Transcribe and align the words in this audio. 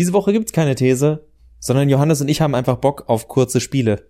Diese 0.00 0.14
Woche 0.14 0.32
gibt's 0.32 0.52
keine 0.52 0.76
These, 0.76 1.26
sondern 1.58 1.90
Johannes 1.90 2.22
und 2.22 2.28
ich 2.28 2.40
haben 2.40 2.54
einfach 2.54 2.78
Bock 2.78 3.10
auf 3.10 3.28
kurze 3.28 3.60
Spiele. 3.60 4.08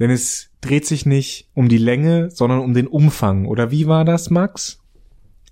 Denn 0.00 0.10
es 0.10 0.50
dreht 0.60 0.86
sich 0.86 1.06
nicht 1.06 1.48
um 1.54 1.68
die 1.68 1.78
Länge, 1.78 2.32
sondern 2.32 2.58
um 2.58 2.74
den 2.74 2.88
Umfang. 2.88 3.46
Oder 3.46 3.70
wie 3.70 3.86
war 3.86 4.04
das, 4.04 4.28
Max? 4.28 4.80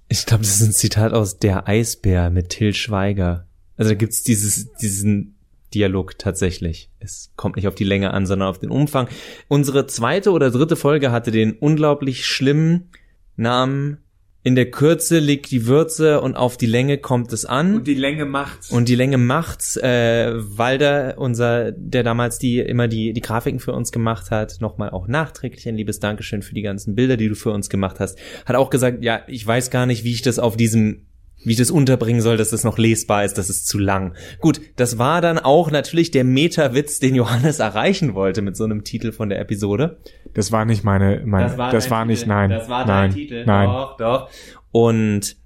Ich 0.09 0.25
glaube, 0.27 0.43
das 0.43 0.61
ist 0.61 0.67
ein 0.67 0.73
Zitat 0.73 1.13
aus 1.13 1.39
Der 1.39 1.69
Eisbär 1.69 2.31
mit 2.31 2.51
Till 2.51 2.75
Schweiger. 2.75 3.47
Also 3.77 3.91
da 3.91 3.95
gibt's 3.95 4.23
dieses, 4.23 4.73
diesen 4.75 5.37
Dialog 5.75 6.19
tatsächlich. 6.19 6.91
Es 7.01 7.33
kommt 7.37 7.57
nicht 7.57 7.69
auf 7.69 7.75
die 7.75 7.85
Länge 7.85 8.13
an, 8.13 8.27
sondern 8.27 8.49
auf 8.49 8.59
den 8.59 8.71
Umfang. 8.71 9.09
Unsere 9.49 9.87
zweite 9.87 10.31
oder 10.31 10.51
dritte 10.51 10.77
Folge 10.77 11.11
hatte 11.11 11.31
den 11.31 11.53
unglaublich 11.53 12.25
schlimmen 12.25 12.91
Namen 13.37 13.99
in 14.47 14.55
der 14.55 14.71
Kürze 14.71 15.19
liegt 15.19 15.51
die 15.51 15.67
Würze 15.67 16.21
und 16.21 16.37
auf 16.37 16.57
die 16.57 16.67
Länge 16.67 16.99
kommt 16.99 17.33
es 17.33 17.45
an. 17.45 17.79
Und 17.79 17.89
die 17.89 17.95
Länge 17.95 18.27
macht's. 18.27 18.71
Und 18.71 18.89
die 18.89 18.95
Länge 18.95 19.19
macht's. 19.19 19.77
Äh, 19.77 20.35
Walder, 20.37 21.15
unser, 21.19 21.73
der 21.73 22.05
damals 22.05 22.39
die 22.39 22.61
immer 22.61 22.87
die 22.87 23.13
die 23.13 23.21
Grafiken 23.21 23.59
für 23.59 23.73
uns 23.73 23.91
gemacht 23.91 24.31
hat, 24.31 24.59
nochmal 24.61 24.91
auch 24.91 25.09
nachträglich 25.09 25.69
ein 25.69 25.75
liebes 25.75 25.99
Dankeschön 25.99 26.43
für 26.43 26.55
die 26.55 26.63
ganzen 26.63 26.95
Bilder, 26.95 27.17
die 27.17 27.29
du 27.29 27.35
für 27.35 27.51
uns 27.51 27.69
gemacht 27.69 27.99
hast, 27.99 28.21
hat 28.45 28.55
auch 28.55 28.71
gesagt, 28.71 29.03
ja, 29.03 29.23
ich 29.27 29.45
weiß 29.45 29.71
gar 29.71 29.85
nicht, 29.85 30.05
wie 30.05 30.13
ich 30.13 30.23
das 30.23 30.39
auf 30.39 30.57
diesem 30.57 31.07
wie 31.45 31.53
ich 31.53 31.59
das 31.59 31.71
unterbringen 31.71 32.21
soll, 32.21 32.37
dass 32.37 32.51
das 32.51 32.65
noch 32.65 32.79
lesbar 32.79 33.25
ist, 33.25 33.39
das 33.39 33.51
ist 33.51 33.69
zu 33.69 33.79
lang. 33.79 34.15
Gut, 34.41 34.61
das 34.77 34.99
war 34.99 35.21
dann 35.21 35.39
auch 35.39 35.71
natürlich 35.71 36.11
der 36.11 36.25
Meta-Witz, 36.25 36.99
den 36.99 37.15
Johannes 37.15 37.61
erreichen 37.61 38.15
wollte 38.15 38.43
mit 38.43 38.57
so 38.57 38.65
einem 38.65 38.85
Titel 38.85 39.13
von 39.13 39.29
der 39.29 39.39
Episode. 39.41 39.99
Das 40.35 40.51
war 40.51 40.65
nicht 40.65 40.83
meine, 40.83 41.23
meine 41.25 41.49
das 41.49 41.59
war, 41.59 41.73
das 41.73 41.91
war 41.91 42.05
nicht, 42.05 42.27
nein. 42.27 42.51
Das 42.51 42.69
war 42.69 42.87
nein, 42.87 43.11
dein 43.11 43.15
Titel. 43.15 43.45
Nein. 43.47 43.69
Doch, 43.69 43.97
doch. 43.97 44.31
Und 44.73 45.37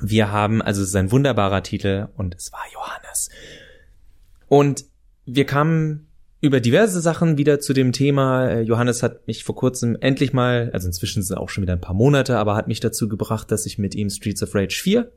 wir 0.00 0.30
haben, 0.32 0.62
also 0.62 0.82
es 0.82 0.88
ist 0.88 0.96
ein 0.96 1.10
wunderbarer 1.10 1.62
Titel 1.62 2.08
und 2.16 2.34
es 2.34 2.52
war 2.52 2.64
Johannes. 2.72 3.28
Und 4.48 4.84
wir 5.26 5.44
kamen 5.44 6.06
über 6.40 6.60
diverse 6.60 7.00
Sachen 7.00 7.38
wieder 7.38 7.60
zu 7.60 7.72
dem 7.72 7.92
Thema. 7.92 8.48
Äh, 8.48 8.60
Johannes 8.62 9.02
hat 9.02 9.26
mich 9.26 9.44
vor 9.44 9.56
kurzem 9.56 9.96
endlich 10.00 10.32
mal, 10.32 10.70
also 10.72 10.86
inzwischen 10.86 11.22
sind 11.22 11.36
es 11.36 11.40
auch 11.40 11.48
schon 11.48 11.62
wieder 11.62 11.72
ein 11.72 11.80
paar 11.80 11.94
Monate, 11.94 12.38
aber 12.38 12.56
hat 12.56 12.68
mich 12.68 12.80
dazu 12.80 13.08
gebracht, 13.08 13.50
dass 13.50 13.66
ich 13.66 13.78
mit 13.78 13.94
ihm 13.94 14.10
Streets 14.10 14.42
of 14.42 14.54
Rage 14.54 14.80
4 14.80 15.10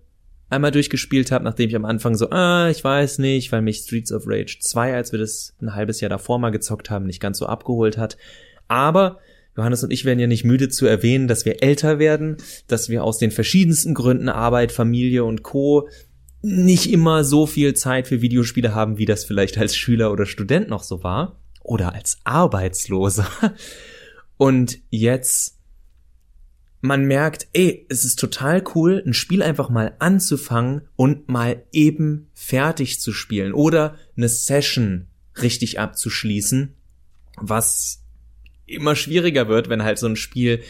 einmal 0.49 0.71
durchgespielt 0.71 1.31
habe, 1.31 1.43
nachdem 1.43 1.69
ich 1.69 1.75
am 1.75 1.85
Anfang 1.85 2.15
so, 2.15 2.29
ah, 2.29 2.69
ich 2.69 2.83
weiß 2.83 3.19
nicht, 3.19 3.51
weil 3.51 3.61
mich 3.61 3.77
Streets 3.77 4.11
of 4.11 4.23
Rage 4.25 4.57
2, 4.59 4.95
als 4.95 5.11
wir 5.11 5.19
das 5.19 5.53
ein 5.61 5.75
halbes 5.75 6.01
Jahr 6.01 6.09
davor 6.09 6.39
mal 6.39 6.49
gezockt 6.49 6.89
haben, 6.89 7.05
nicht 7.05 7.21
ganz 7.21 7.37
so 7.37 7.45
abgeholt 7.45 7.97
hat. 7.97 8.17
Aber 8.67 9.19
Johannes 9.55 9.83
und 9.83 9.91
ich 9.91 10.05
werden 10.05 10.19
ja 10.19 10.27
nicht 10.27 10.45
müde 10.45 10.69
zu 10.69 10.85
erwähnen, 10.85 11.27
dass 11.27 11.45
wir 11.45 11.61
älter 11.61 11.99
werden, 11.99 12.37
dass 12.67 12.89
wir 12.89 13.03
aus 13.03 13.17
den 13.17 13.31
verschiedensten 13.31 13.93
Gründen 13.93 14.29
Arbeit, 14.29 14.71
Familie 14.71 15.23
und 15.23 15.43
Co 15.43 15.89
nicht 16.41 16.91
immer 16.91 17.23
so 17.23 17.45
viel 17.45 17.73
Zeit 17.73 18.07
für 18.07 18.21
Videospiele 18.21 18.73
haben, 18.73 18.97
wie 18.97 19.05
das 19.05 19.25
vielleicht 19.25 19.57
als 19.57 19.75
Schüler 19.75 20.11
oder 20.11 20.25
Student 20.25 20.69
noch 20.69 20.83
so 20.83 21.03
war 21.03 21.39
oder 21.61 21.93
als 21.93 22.19
Arbeitsloser. 22.23 23.27
Und 24.37 24.79
jetzt 24.89 25.58
man 26.81 27.05
merkt, 27.05 27.47
ey, 27.53 27.85
es 27.89 28.05
ist 28.05 28.19
total 28.19 28.63
cool, 28.75 29.03
ein 29.05 29.13
Spiel 29.13 29.43
einfach 29.43 29.69
mal 29.69 29.95
anzufangen 29.99 30.87
und 30.95 31.27
mal 31.27 31.63
eben 31.71 32.29
fertig 32.33 33.01
zu 33.01 33.11
spielen 33.11 33.53
oder 33.53 33.95
eine 34.15 34.29
Session 34.29 35.07
richtig 35.41 35.79
abzuschließen, 35.79 36.73
was 37.37 38.03
immer 38.65 38.95
schwieriger 38.95 39.47
wird, 39.47 39.69
wenn 39.69 39.83
halt 39.83 39.99
so 39.99 40.07
ein 40.07 40.15
Spiel 40.15 40.61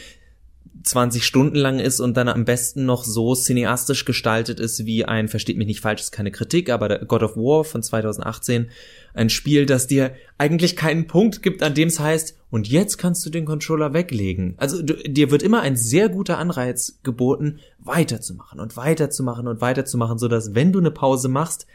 20 0.82 1.24
Stunden 1.24 1.56
lang 1.56 1.78
ist 1.78 2.00
und 2.00 2.16
dann 2.16 2.28
am 2.28 2.44
besten 2.44 2.86
noch 2.86 3.04
so 3.04 3.34
cineastisch 3.34 4.04
gestaltet 4.04 4.60
ist 4.60 4.86
wie 4.86 5.04
ein, 5.04 5.28
versteht 5.28 5.58
mich 5.58 5.66
nicht 5.66 5.80
falsch, 5.80 6.00
ist 6.00 6.12
keine 6.12 6.30
Kritik, 6.30 6.70
aber 6.70 7.00
God 7.00 7.22
of 7.22 7.36
War 7.36 7.64
von 7.64 7.82
2018, 7.82 8.70
ein 9.12 9.30
Spiel, 9.30 9.66
das 9.66 9.86
dir 9.86 10.14
eigentlich 10.38 10.76
keinen 10.76 11.06
Punkt 11.06 11.42
gibt, 11.42 11.62
an 11.62 11.74
dem 11.74 11.88
es 11.88 12.00
heißt, 12.00 12.36
und 12.50 12.68
jetzt 12.68 12.96
kannst 12.96 13.24
du 13.26 13.30
den 13.30 13.44
Controller 13.44 13.92
weglegen. 13.92 14.54
Also 14.56 14.82
du, 14.82 14.94
dir 14.94 15.30
wird 15.30 15.42
immer 15.42 15.60
ein 15.60 15.76
sehr 15.76 16.08
guter 16.08 16.38
Anreiz 16.38 16.98
geboten, 17.02 17.60
weiterzumachen 17.78 18.58
und 18.58 18.76
weiterzumachen 18.76 19.48
und 19.48 19.60
weiterzumachen, 19.60 20.18
so 20.18 20.28
dass 20.28 20.54
wenn 20.54 20.72
du 20.72 20.78
eine 20.78 20.90
Pause 20.90 21.28
machst, 21.28 21.66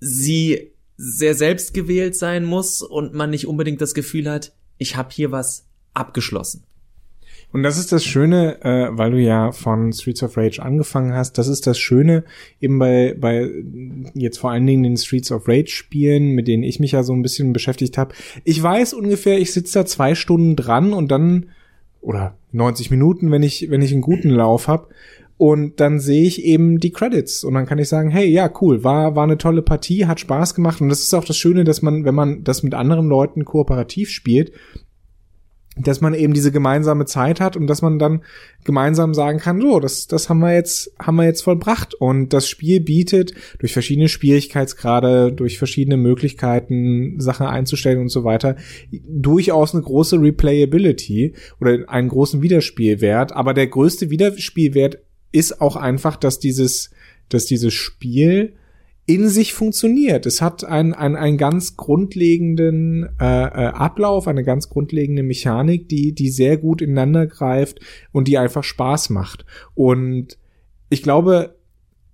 sie 0.00 0.72
sehr 0.96 1.34
selbstgewählt 1.34 2.14
sein 2.16 2.44
muss 2.44 2.82
und 2.82 3.14
man 3.14 3.30
nicht 3.30 3.46
unbedingt 3.46 3.80
das 3.80 3.94
Gefühl 3.94 4.30
hat, 4.30 4.52
ich 4.78 4.96
habe 4.96 5.08
hier 5.12 5.32
was 5.32 5.66
abgeschlossen. 5.94 6.64
Und 7.54 7.62
das 7.62 7.78
ist 7.78 7.92
das 7.92 8.04
Schöne, 8.04 8.60
äh, 8.64 8.88
weil 8.98 9.12
du 9.12 9.20
ja 9.20 9.52
von 9.52 9.92
Streets 9.92 10.24
of 10.24 10.36
Rage 10.36 10.60
angefangen 10.60 11.14
hast, 11.14 11.38
das 11.38 11.46
ist 11.46 11.68
das 11.68 11.78
Schöne 11.78 12.24
eben 12.60 12.80
bei, 12.80 13.14
bei 13.16 13.48
jetzt 14.12 14.38
vor 14.38 14.50
allen 14.50 14.66
Dingen 14.66 14.82
den 14.82 14.96
Streets 14.96 15.30
of 15.30 15.46
Rage 15.46 15.70
Spielen, 15.70 16.32
mit 16.32 16.48
denen 16.48 16.64
ich 16.64 16.80
mich 16.80 16.90
ja 16.90 17.04
so 17.04 17.12
ein 17.12 17.22
bisschen 17.22 17.52
beschäftigt 17.52 17.96
habe. 17.96 18.12
Ich 18.42 18.60
weiß 18.60 18.92
ungefähr, 18.92 19.38
ich 19.38 19.52
sitze 19.52 19.78
da 19.78 19.86
zwei 19.86 20.16
Stunden 20.16 20.56
dran 20.56 20.92
und 20.92 21.12
dann, 21.12 21.50
oder 22.00 22.34
90 22.50 22.90
Minuten, 22.90 23.30
wenn 23.30 23.44
ich, 23.44 23.70
wenn 23.70 23.82
ich 23.82 23.92
einen 23.92 24.02
guten 24.02 24.30
Lauf 24.30 24.66
habe. 24.66 24.88
Und 25.36 25.78
dann 25.78 26.00
sehe 26.00 26.26
ich 26.26 26.44
eben 26.44 26.80
die 26.80 26.90
Credits 26.90 27.44
und 27.44 27.54
dann 27.54 27.66
kann 27.66 27.78
ich 27.78 27.88
sagen, 27.88 28.10
hey, 28.10 28.26
ja, 28.26 28.50
cool, 28.60 28.82
war, 28.82 29.14
war 29.14 29.22
eine 29.22 29.38
tolle 29.38 29.62
Partie, 29.62 30.06
hat 30.06 30.18
Spaß 30.18 30.56
gemacht. 30.56 30.80
Und 30.80 30.88
das 30.88 31.02
ist 31.02 31.14
auch 31.14 31.24
das 31.24 31.36
Schöne, 31.36 31.62
dass 31.62 31.82
man, 31.82 32.04
wenn 32.04 32.16
man 32.16 32.42
das 32.42 32.64
mit 32.64 32.74
anderen 32.74 33.06
Leuten 33.06 33.44
kooperativ 33.44 34.10
spielt, 34.10 34.50
dass 35.76 36.00
man 36.00 36.14
eben 36.14 36.34
diese 36.34 36.52
gemeinsame 36.52 37.04
Zeit 37.04 37.40
hat 37.40 37.56
und 37.56 37.66
dass 37.66 37.82
man 37.82 37.98
dann 37.98 38.22
gemeinsam 38.64 39.12
sagen 39.12 39.38
kann, 39.38 39.60
so, 39.60 39.80
das, 39.80 40.06
das 40.06 40.28
haben 40.28 40.38
wir 40.38 40.54
jetzt, 40.54 40.92
haben 41.00 41.16
wir 41.16 41.24
jetzt 41.24 41.42
vollbracht. 41.42 41.94
Und 41.94 42.32
das 42.32 42.48
Spiel 42.48 42.80
bietet 42.80 43.34
durch 43.58 43.72
verschiedene 43.72 44.08
Schwierigkeitsgrade, 44.08 45.32
durch 45.32 45.58
verschiedene 45.58 45.96
Möglichkeiten, 45.96 47.20
Sachen 47.20 47.46
einzustellen 47.46 48.00
und 48.00 48.08
so 48.08 48.24
weiter, 48.24 48.56
durchaus 48.90 49.74
eine 49.74 49.82
große 49.82 50.20
Replayability 50.20 51.34
oder 51.60 51.88
einen 51.88 52.08
großen 52.08 52.40
Wiederspielwert. 52.42 53.32
Aber 53.32 53.52
der 53.52 53.66
größte 53.66 54.10
Wiederspielwert 54.10 54.98
ist 55.32 55.60
auch 55.60 55.74
einfach, 55.74 56.16
dass 56.16 56.38
dieses, 56.38 56.90
dass 57.28 57.46
dieses 57.46 57.74
Spiel 57.74 58.54
in 59.06 59.28
sich 59.28 59.52
funktioniert. 59.52 60.24
Es 60.24 60.40
hat 60.40 60.64
einen, 60.64 60.94
einen, 60.94 61.16
einen 61.16 61.36
ganz 61.36 61.76
grundlegenden 61.76 63.08
äh, 63.20 63.24
äh, 63.24 63.66
Ablauf, 63.66 64.26
eine 64.26 64.44
ganz 64.44 64.70
grundlegende 64.70 65.22
Mechanik, 65.22 65.88
die, 65.88 66.14
die 66.14 66.30
sehr 66.30 66.56
gut 66.56 66.80
ineinander 66.80 67.26
greift 67.26 67.80
und 68.12 68.28
die 68.28 68.38
einfach 68.38 68.64
Spaß 68.64 69.10
macht. 69.10 69.44
Und 69.74 70.38
ich 70.88 71.02
glaube, 71.02 71.56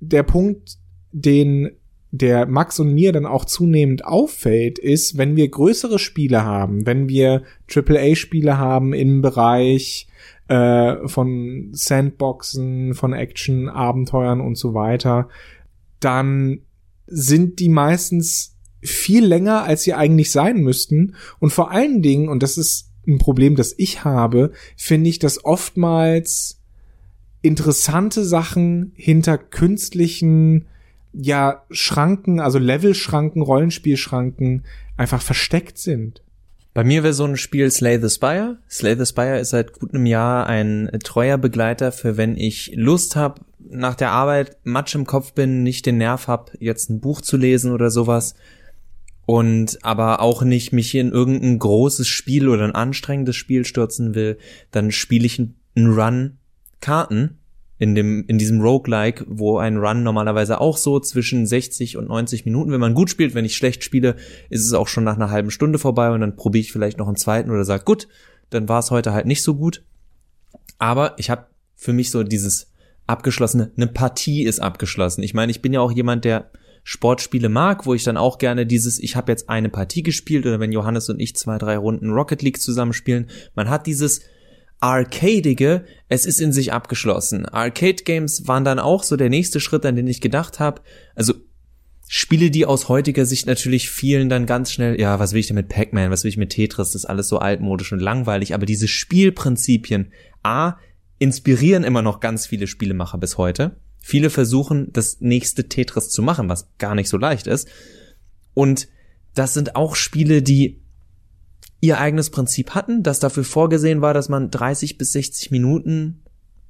der 0.01 0.25
Punkt, 0.25 0.79
den 1.13 1.71
der 2.13 2.47
Max 2.47 2.81
und 2.81 2.93
mir 2.93 3.13
dann 3.13 3.27
auch 3.27 3.45
zunehmend 3.45 4.05
auffällt, 4.05 4.81
ist, 4.81 5.17
wenn 5.17 5.37
wir 5.37 5.49
größere 5.49 6.01
Spiele 6.01 6.45
haben, 6.45 6.85
wenn 6.85 7.09
wir 7.09 7.45
AAA-Spiele 7.73 8.59
haben 8.59 8.93
im 8.93 9.23
Bereich 9.23 10.09
äh, 10.49 11.07
von 11.07 11.69
Sandboxen, 11.71 12.95
von 12.95 13.13
Action, 13.13 13.69
Abenteuern 13.69 14.41
und 14.41 14.57
so 14.57 14.75
weiter, 14.75 15.29
dann 16.01 16.63
sind 17.11 17.59
die 17.59 17.69
meistens 17.69 18.57
viel 18.83 19.25
länger, 19.25 19.65
als 19.65 19.83
sie 19.83 19.95
eigentlich 19.95 20.31
sein 20.31 20.59
müssten. 20.59 21.15
Und 21.39 21.53
vor 21.53 21.71
allen 21.71 22.03
Dingen, 22.03 22.29
und 22.29 22.43
das 22.43 22.57
ist 22.57 22.91
ein 23.07 23.19
Problem, 23.19 23.57
das 23.57 23.75
ich 23.77 24.05
habe, 24.05 24.53
finde 24.77 25.11
ich, 25.11 25.19
dass 25.19 25.45
oftmals 25.45 26.61
interessante 27.43 28.25
Sachen 28.25 28.93
hinter 28.95 29.39
künstlichen 29.39 30.67
ja 31.13 31.65
Schranken, 31.71 32.41
also 32.41 32.59
Levelschranken, 32.59 33.43
Rollenspielschranken 33.43 34.65
einfach 34.97 35.23
versteckt 35.23 35.79
sind. 35.79 36.23
Bei 36.73 36.85
mir 36.85 37.03
wäre 37.03 37.15
so 37.15 37.25
ein 37.25 37.37
Spiel 37.37 37.71
Slay 37.71 38.01
the 38.01 38.09
Spire. 38.09 38.59
Slay 38.71 38.97
the 38.97 39.07
Spire 39.07 39.41
ist 39.41 39.51
seit 39.51 39.73
gut 39.73 39.93
einem 39.93 40.07
Jahr 40.07 40.47
ein 40.47 40.89
treuer 41.03 41.37
Begleiter 41.37 41.91
für 41.91 42.17
wenn 42.17 42.37
ich 42.37 42.73
Lust 42.75 43.17
habe, 43.17 43.41
nach 43.69 43.95
der 43.95 44.13
Arbeit 44.13 44.57
Matsch 44.65 44.95
im 44.95 45.07
Kopf 45.07 45.33
bin, 45.33 45.63
nicht 45.63 45.87
den 45.87 45.99
Nerv 45.99 46.29
hab, 46.29 46.53
jetzt 46.61 46.91
ein 46.91 47.01
Buch 47.01 47.21
zu 47.21 47.37
lesen 47.37 47.73
oder 47.73 47.91
sowas 47.91 48.35
und 49.27 49.79
aber 49.83 50.21
auch 50.21 50.43
nicht 50.43 50.73
mich 50.73 50.93
in 50.95 51.13
irgendein 51.13 51.59
großes 51.59 52.09
Spiel 52.09 52.49
oder 52.49 52.65
ein 52.65 52.75
anstrengendes 52.75 53.37
Spiel 53.37 53.65
stürzen 53.65 54.17
will, 54.17 54.39
dann 54.73 54.91
spiele 54.91 55.25
ich 55.25 55.39
einen 55.39 55.93
Run 55.93 56.39
Karten 56.81 57.39
in 57.79 57.95
dem 57.95 58.25
in 58.27 58.39
diesem 58.39 58.61
Roguelike, 58.61 59.25
wo 59.29 59.59
ein 59.59 59.77
Run 59.77 60.03
normalerweise 60.03 60.61
auch 60.61 60.77
so 60.77 60.99
zwischen 60.99 61.47
60 61.47 61.97
und 61.97 62.09
90 62.09 62.45
Minuten, 62.45 62.73
wenn 62.73 62.81
man 62.81 62.95
gut 62.95 63.09
spielt, 63.09 63.35
wenn 63.35 63.45
ich 63.45 63.57
schlecht 63.57 63.85
spiele, 63.85 64.17
ist 64.49 64.67
es 64.67 64.73
auch 64.73 64.89
schon 64.89 65.05
nach 65.05 65.15
einer 65.15 65.31
halben 65.31 65.51
Stunde 65.53 65.79
vorbei 65.79 66.11
und 66.11 66.21
dann 66.21 66.35
probiere 66.35 66.63
ich 66.63 66.73
vielleicht 66.73 66.99
noch 66.99 67.07
einen 67.07 67.17
zweiten 67.17 67.51
oder 67.51 67.65
sag 67.65 67.85
gut, 67.85 68.09
dann 68.51 68.69
war 68.69 68.81
es 68.81 68.91
heute 68.91 69.13
halt 69.13 69.27
nicht 69.27 69.45
so 69.45 69.55
gut. 69.55 69.85
Aber 70.79 71.15
ich 71.19 71.31
habe 71.31 71.47
für 71.77 71.93
mich 71.93 72.11
so 72.11 72.25
dieses 72.25 72.70
abgeschlossene, 73.11 73.73
eine 73.77 73.87
Partie 73.89 74.45
ist 74.45 74.61
abgeschlossen. 74.61 75.23
Ich 75.23 75.35
meine, 75.35 75.51
ich 75.51 75.61
bin 75.61 75.73
ja 75.73 75.81
auch 75.81 75.93
jemand, 75.93 76.25
der 76.25 76.51
Sportspiele 76.83 77.49
mag, 77.49 77.85
wo 77.85 77.95
ich 77.95 78.05
dann 78.05 78.17
auch 78.17 78.39
gerne 78.39 78.67
dieses, 78.67 78.99
ich 78.99 79.17
habe 79.17 79.31
jetzt 79.33 79.51
eine 79.51 79.69
Partie 79.69 80.03
gespielt 80.03 80.47
oder 80.47 80.61
wenn 80.61 80.73
Johannes 80.73 81.11
und 81.11 81.21
ich 81.21 81.37
zwei, 81.37 81.59
drei 81.59 81.77
Runden 81.77 82.11
Rocket 82.11 82.43
League 82.43 82.61
zusammenspielen, 82.61 83.29
man 83.55 83.69
hat 83.69 83.87
dieses 83.87 84.23
Arcadige, 84.81 85.85
es 86.09 86.25
ist 86.25 86.41
in 86.41 86.53
sich 86.53 86.73
abgeschlossen. 86.73 87.45
Arcade 87.45 88.03
Games 88.05 88.49
waren 88.49 88.65
dann 88.65 88.79
auch 88.79 89.03
so 89.03 89.17
der 89.17 89.29
nächste 89.29 89.61
Schritt, 89.61 89.85
an 89.85 89.95
den 89.95 90.07
ich 90.07 90.23
gedacht 90.23 90.59
habe. 90.59 90.81
Also 91.15 91.35
Spiele, 92.09 92.51
die 92.51 92.65
aus 92.65 92.89
heutiger 92.89 93.27
Sicht 93.27 93.47
natürlich 93.47 93.91
vielen 93.91 94.29
dann 94.31 94.47
ganz 94.47 94.73
schnell, 94.73 94.99
ja, 94.99 95.21
was 95.21 95.33
will 95.33 95.41
ich 95.41 95.47
denn 95.47 95.55
mit 95.55 95.69
Pac-Man, 95.69 96.11
was 96.11 96.25
will 96.25 96.31
ich 96.31 96.39
mit 96.39 96.51
Tetris, 96.51 96.89
das 96.89 97.03
ist 97.03 97.05
alles 97.05 97.29
so 97.29 97.39
altmodisch 97.39 97.93
und 97.93 98.01
langweilig, 98.01 98.53
aber 98.53 98.67
diese 98.67 98.89
Spielprinzipien, 98.89 100.13
A, 100.43 100.77
inspirieren 101.21 101.85
immer 101.85 102.03
noch 102.03 102.19
ganz 102.19 102.47
viele 102.47 102.67
Spielemacher 102.67 103.19
bis 103.19 103.39
heute. 103.39 103.77
Viele 104.01 104.31
versuchen, 104.31 104.93
das 104.93 105.21
nächste 105.21 105.69
Tetris 105.69 106.09
zu 106.09 106.23
machen, 106.23 106.49
was 106.49 106.71
gar 106.79 106.97
nicht 106.97 107.09
so 107.09 107.19
leicht 107.19 107.47
ist. 107.47 107.69
Und 108.55 108.89
das 109.35 109.55
sind 109.55 109.77
auch 109.77 109.95
Spiele, 109.95 110.43
die 110.43 110.81
ihr 111.81 111.99
eigenes 111.99 112.31
Prinzip 112.31 112.71
hatten, 112.71 113.03
das 113.03 113.21
dafür 113.21 113.45
vorgesehen 113.45 114.01
war, 114.01 114.15
dass 114.15 114.29
man 114.29 114.51
30 114.51 114.99
bis 114.99 115.13
60 115.13 115.51
Minuten 115.51 116.23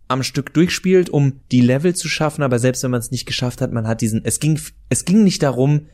am 0.09 0.25
Stück 0.25 0.53
durchspielt, 0.53 1.09
um 1.09 1.41
die 1.53 1.61
Level 1.61 1.95
zu 1.95 2.09
schaffen, 2.09 2.43
aber 2.43 2.59
selbst 2.59 2.83
wenn 2.83 2.91
man 2.91 3.01
es 3.01 3.13
nicht 3.13 3.27
geschafft 3.27 3.61
hat, 3.61 3.73
man 3.73 3.87
hat 3.87 4.01
diesen, 4.01 4.25
es 4.25 4.41
ging, 4.41 4.61
es 4.89 5.05
ging 5.05 5.23
nicht 5.23 5.43
darum, 5.45 5.87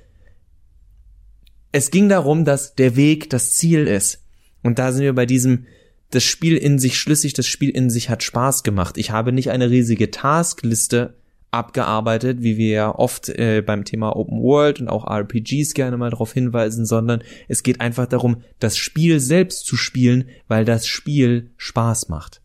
es 1.72 1.90
ging 1.90 2.08
darum, 2.08 2.46
dass 2.46 2.74
der 2.74 2.96
Weg 2.96 3.28
das 3.28 3.52
Ziel 3.52 3.86
ist. 3.86 4.22
Und 4.62 4.78
da 4.78 4.92
sind 4.92 5.02
wir 5.02 5.14
bei 5.14 5.26
diesem, 5.26 5.66
das 6.10 6.24
Spiel 6.24 6.56
in 6.56 6.78
sich 6.78 6.98
schlüssig, 6.98 7.32
das 7.32 7.46
Spiel 7.46 7.70
in 7.70 7.90
sich 7.90 8.10
hat 8.10 8.22
Spaß 8.22 8.62
gemacht. 8.62 8.96
Ich 8.98 9.10
habe 9.10 9.32
nicht 9.32 9.50
eine 9.50 9.70
riesige 9.70 10.10
Taskliste 10.10 11.14
abgearbeitet, 11.50 12.42
wie 12.42 12.56
wir 12.56 12.70
ja 12.70 12.94
oft 12.94 13.28
äh, 13.28 13.62
beim 13.64 13.84
Thema 13.84 14.14
Open 14.14 14.42
World 14.42 14.80
und 14.80 14.88
auch 14.88 15.06
RPGs 15.06 15.74
gerne 15.74 15.96
mal 15.96 16.10
darauf 16.10 16.32
hinweisen, 16.32 16.84
sondern 16.84 17.22
es 17.48 17.62
geht 17.62 17.80
einfach 17.80 18.06
darum, 18.06 18.38
das 18.58 18.76
Spiel 18.76 19.20
selbst 19.20 19.66
zu 19.66 19.76
spielen, 19.76 20.26
weil 20.48 20.64
das 20.64 20.86
Spiel 20.86 21.50
Spaß 21.56 22.08
macht. 22.08 22.42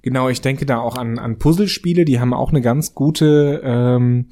Genau, 0.00 0.28
ich 0.28 0.40
denke 0.40 0.66
da 0.66 0.78
auch 0.78 0.96
an, 0.96 1.18
an 1.18 1.38
Puzzlespiele, 1.38 2.04
die 2.04 2.18
haben 2.18 2.34
auch 2.34 2.50
eine 2.50 2.60
ganz 2.60 2.94
gute 2.94 3.60
ähm, 3.62 4.28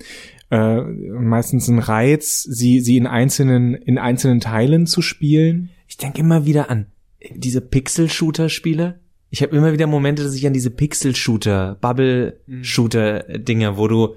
äh, 0.51 0.81
meistens 0.81 1.69
einen 1.69 1.79
Reiz, 1.79 2.43
sie, 2.43 2.81
sie 2.81 2.97
in 2.97 3.07
einzelnen, 3.07 3.75
in 3.75 3.99
einzelnen 3.99 4.41
Teilen 4.41 4.87
zu 4.87 5.01
spielen. 5.01 5.71
Ich 5.87 5.97
denke 5.97 6.21
immer 6.21 6.45
wieder 6.45 6.71
an 6.71 6.87
diese 7.31 7.61
Pixel-Shooter-Spiele, 7.61 9.01
ich 9.31 9.43
habe 9.43 9.57
immer 9.57 9.73
wieder 9.73 9.87
Momente, 9.87 10.25
dass 10.25 10.35
ich 10.35 10.47
an 10.47 10.53
diese 10.53 10.71
Pixel-Shooter, 10.71 11.77
Bubble-Shooter-Dinge, 11.81 13.77
wo 13.77 13.87
du 13.87 14.17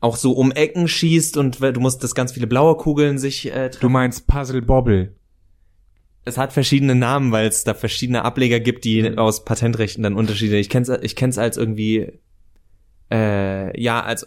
auch 0.00 0.16
so 0.16 0.32
um 0.32 0.50
Ecken 0.50 0.88
schießt 0.88 1.36
und 1.36 1.60
du 1.60 1.80
musst 1.80 2.02
das 2.02 2.14
ganz 2.14 2.32
viele 2.32 2.46
blaue 2.46 2.76
Kugeln 2.76 3.18
sich 3.18 3.46
äh, 3.46 3.70
treffen. 3.70 3.80
Du 3.80 3.88
meinst 3.88 4.26
Puzzle 4.26 4.62
Bobble. 4.62 5.14
Es 6.24 6.38
hat 6.38 6.52
verschiedene 6.52 6.94
Namen, 6.94 7.30
weil 7.30 7.46
es 7.46 7.64
da 7.64 7.74
verschiedene 7.74 8.24
Ableger 8.24 8.58
gibt, 8.58 8.84
die 8.84 9.02
mhm. 9.02 9.18
aus 9.18 9.44
Patentrechten 9.44 10.02
dann 10.02 10.14
Unterschiede. 10.14 10.58
Ich 10.58 10.68
kenn's, 10.68 10.88
ich 10.88 11.14
kenn's 11.14 11.38
als 11.38 11.56
irgendwie 11.56 12.12
äh, 13.12 13.78
ja, 13.78 14.02
also 14.02 14.26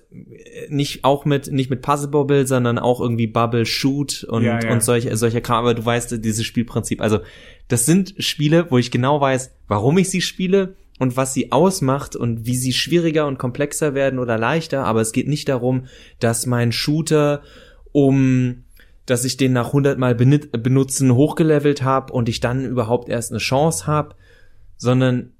nicht 0.69 1.03
auch 1.03 1.25
mit 1.25 1.51
nicht 1.51 1.71
mit 1.71 1.81
Puzzle 1.81 2.09
Bobble, 2.09 2.45
sondern 2.45 2.77
auch 2.77 3.01
irgendwie 3.01 3.25
Bubble 3.25 3.65
Shoot 3.65 4.23
und 4.23 4.43
ja, 4.43 4.59
ja. 4.61 4.71
und 4.71 4.83
solche 4.83 5.17
solche 5.17 5.41
Kram, 5.41 5.59
aber 5.59 5.73
du 5.73 5.83
weißt 5.83 6.23
dieses 6.23 6.45
Spielprinzip. 6.45 7.01
Also 7.01 7.19
das 7.67 7.87
sind 7.87 8.13
Spiele, 8.19 8.69
wo 8.69 8.77
ich 8.77 8.91
genau 8.91 9.19
weiß, 9.19 9.55
warum 9.67 9.97
ich 9.97 10.11
sie 10.11 10.21
spiele 10.21 10.75
und 10.99 11.17
was 11.17 11.33
sie 11.33 11.51
ausmacht 11.51 12.15
und 12.15 12.45
wie 12.45 12.55
sie 12.55 12.73
schwieriger 12.73 13.25
und 13.25 13.39
komplexer 13.39 13.95
werden 13.95 14.19
oder 14.19 14.37
leichter, 14.37 14.85
aber 14.85 15.01
es 15.01 15.13
geht 15.13 15.27
nicht 15.27 15.49
darum, 15.49 15.87
dass 16.19 16.45
mein 16.45 16.71
Shooter 16.71 17.41
um 17.91 18.65
dass 19.07 19.23
ich 19.23 19.37
den 19.37 19.53
nach 19.53 19.67
100 19.67 19.99
Mal 19.99 20.15
benutzen 20.15 21.13
hochgelevelt 21.13 21.83
habe 21.83 22.11
und 22.11 22.27
ich 22.27 22.39
dann 22.39 22.65
überhaupt 22.65 23.07
erst 23.07 23.31
eine 23.31 23.37
Chance 23.37 23.85
habe, 23.85 24.15
sondern 24.77 25.34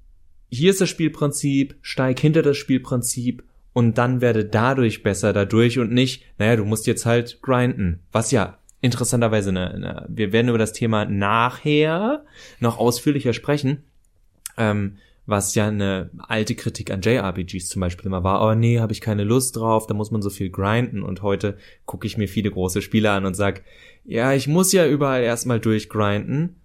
hier 0.56 0.72
ist 0.72 0.82
das 0.82 0.90
Spielprinzip, 0.90 1.76
steig 1.82 2.20
hinter 2.20 2.42
das 2.42 2.58
Spielprinzip 2.58 3.44
und 3.74 3.98
dann 3.98 4.22
werde 4.22 4.46
dadurch 4.46 5.04
besser 5.04 5.34
dadurch 5.34 5.80
und 5.80 5.92
nicht, 5.92 6.24
naja, 6.38 6.56
du 6.56 6.66
musst 6.66 6.88
jetzt 6.88 7.06
halt 7.06 7.42
grinden. 7.42 8.00
Was 8.12 8.32
ja 8.32 8.58
interessanterweise, 8.82 9.50
eine, 9.50 9.72
eine, 9.72 10.06
wir 10.08 10.32
werden 10.32 10.50
über 10.50 10.58
das 10.58 10.74
Thema 10.74 11.06
nachher 11.06 12.24
noch 12.60 12.78
ausführlicher 12.78 13.34
sprechen, 13.34 13.84
ähm, 14.58 14.98
was 15.26 15.56
ja 15.56 15.68
eine 15.68 16.12
alte 16.20 16.56
Kritik 16.56 16.92
an 16.92 17.02
JRPGs 17.02 17.68
zum 17.68 17.80
Beispiel 17.80 18.06
immer 18.06 18.24
war, 18.24 18.48
oh 18.48 18.54
nee, 18.54 18.80
habe 18.80 18.94
ich 18.94 19.02
keine 19.02 19.24
Lust 19.24 19.56
drauf, 19.56 19.88
da 19.88 19.94
muss 19.96 20.12
man 20.12 20.22
so 20.22 20.30
viel 20.30 20.52
grinden. 20.52 21.02
Und 21.02 21.24
heute 21.24 21.58
gucke 21.86 22.06
ich 22.06 22.18
mir 22.18 22.28
viele 22.28 22.52
große 22.52 22.82
Spiele 22.82 23.12
an 23.12 23.26
und 23.26 23.34
sag, 23.34 23.64
ja, 24.06 24.34
ich 24.34 24.48
muss 24.48 24.72
ja 24.72 24.88
überall 24.88 25.24
erstmal 25.24 25.60
durchgrinden 25.60 26.56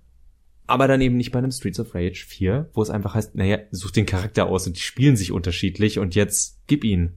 aber 0.71 0.89
dann 0.89 1.01
eben 1.01 1.17
nicht 1.17 1.33
bei 1.33 1.39
einem 1.39 1.51
Streets 1.51 1.81
of 1.81 1.95
Rage 1.95 2.25
4, 2.27 2.71
wo 2.73 2.83
es 2.83 2.91
einfach 2.91 3.15
heißt, 3.15 3.35
naja, 3.35 3.59
such 3.71 3.91
den 3.91 4.07
Charakter 4.07 4.47
aus 4.47 4.67
und 4.67 4.77
die 4.77 4.83
spielen 4.83 5.17
sich 5.17 5.33
unterschiedlich 5.33 5.99
und 5.99 6.15
jetzt 6.15 6.61
gib 6.67 6.85
ihn. 6.85 7.15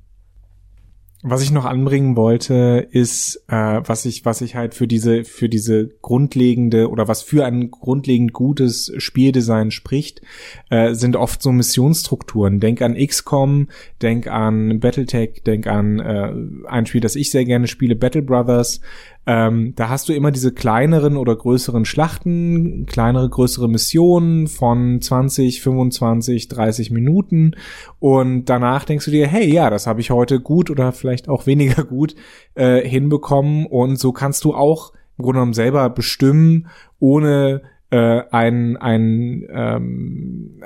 Was 1.25 1.41
ich 1.41 1.51
noch 1.51 1.63
anbringen 1.63 2.17
wollte, 2.17 2.85
ist, 2.91 3.45
äh, 3.47 3.55
was 3.85 4.03
ich, 4.03 4.25
was 4.25 4.41
ich 4.41 4.55
halt 4.55 4.75
für 4.75 4.87
diese, 4.87 5.23
für 5.23 5.47
diese 5.47 5.87
grundlegende 6.01 6.89
oder 6.89 7.07
was 7.07 7.21
für 7.21 7.45
ein 7.45 7.71
grundlegend 7.71 8.33
gutes 8.33 8.91
Spieldesign 8.97 9.71
spricht, 9.71 10.21
äh, 10.69 10.93
sind 10.93 11.15
oft 11.15 11.41
so 11.41 11.53
Missionsstrukturen. 11.53 12.59
Denk 12.59 12.81
an 12.81 12.95
XCOM, 12.95 13.69
denk 14.01 14.27
an 14.27 14.81
Battletech, 14.81 15.43
denk 15.45 15.65
an 15.65 15.99
äh, 16.01 16.33
ein 16.67 16.85
Spiel, 16.87 16.99
das 16.99 17.15
ich 17.15 17.31
sehr 17.31 17.45
gerne 17.45 17.67
spiele, 17.67 17.95
Battle 17.95 18.23
Brothers. 18.23 18.81
Ähm, 19.25 19.73
da 19.75 19.89
hast 19.89 20.09
du 20.09 20.13
immer 20.13 20.31
diese 20.31 20.53
kleineren 20.53 21.15
oder 21.15 21.35
größeren 21.35 21.85
Schlachten, 21.85 22.85
kleinere, 22.85 23.29
größere 23.29 23.69
Missionen 23.69 24.47
von 24.47 25.01
20, 25.01 25.61
25, 25.61 26.49
30 26.49 26.91
Minuten. 26.91 27.55
Und 27.99 28.45
danach 28.45 28.83
denkst 28.83 29.05
du 29.05 29.11
dir, 29.11 29.27
hey, 29.27 29.51
ja, 29.51 29.69
das 29.69 29.87
habe 29.87 30.01
ich 30.01 30.11
heute 30.11 30.41
gut 30.41 30.69
oder 30.69 30.91
vielleicht 30.91 31.29
auch 31.29 31.45
weniger 31.45 31.83
gut 31.85 32.15
äh, 32.55 32.87
hinbekommen. 32.87 33.65
Und 33.65 33.97
so 33.97 34.11
kannst 34.11 34.43
du 34.43 34.53
auch 34.53 34.93
im 35.17 35.23
Grunde 35.23 35.37
genommen 35.37 35.53
selber 35.53 35.89
bestimmen, 35.89 36.67
ohne 36.99 37.61
äh, 37.91 38.23
ein, 38.31 38.75
ein 38.77 39.45
ähm, 39.49 40.61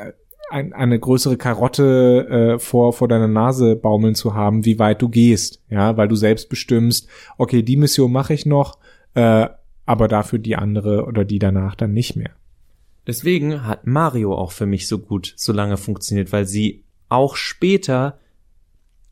ein, 0.49 0.73
eine 0.73 0.99
größere 0.99 1.37
Karotte 1.37 2.55
äh, 2.55 2.59
vor, 2.59 2.93
vor 2.93 3.07
deiner 3.07 3.27
Nase 3.27 3.75
baumeln 3.75 4.15
zu 4.15 4.33
haben, 4.33 4.65
wie 4.65 4.79
weit 4.79 5.01
du 5.01 5.09
gehst, 5.09 5.61
ja, 5.69 5.97
weil 5.97 6.07
du 6.07 6.15
selbst 6.15 6.49
bestimmst, 6.49 7.07
okay, 7.37 7.63
die 7.63 7.77
Mission 7.77 8.11
mache 8.11 8.33
ich 8.33 8.45
noch, 8.45 8.77
äh, 9.13 9.47
aber 9.85 10.07
dafür 10.07 10.39
die 10.39 10.55
andere 10.55 11.05
oder 11.05 11.25
die 11.25 11.39
danach 11.39 11.75
dann 11.75 11.93
nicht 11.93 12.15
mehr. 12.15 12.31
Deswegen 13.05 13.65
hat 13.65 13.87
Mario 13.87 14.35
auch 14.35 14.51
für 14.51 14.65
mich 14.65 14.87
so 14.87 14.99
gut 14.99 15.33
so 15.37 15.53
lange 15.53 15.77
funktioniert, 15.77 16.31
weil 16.33 16.45
sie 16.45 16.83
auch 17.07 17.37
später 17.37 18.19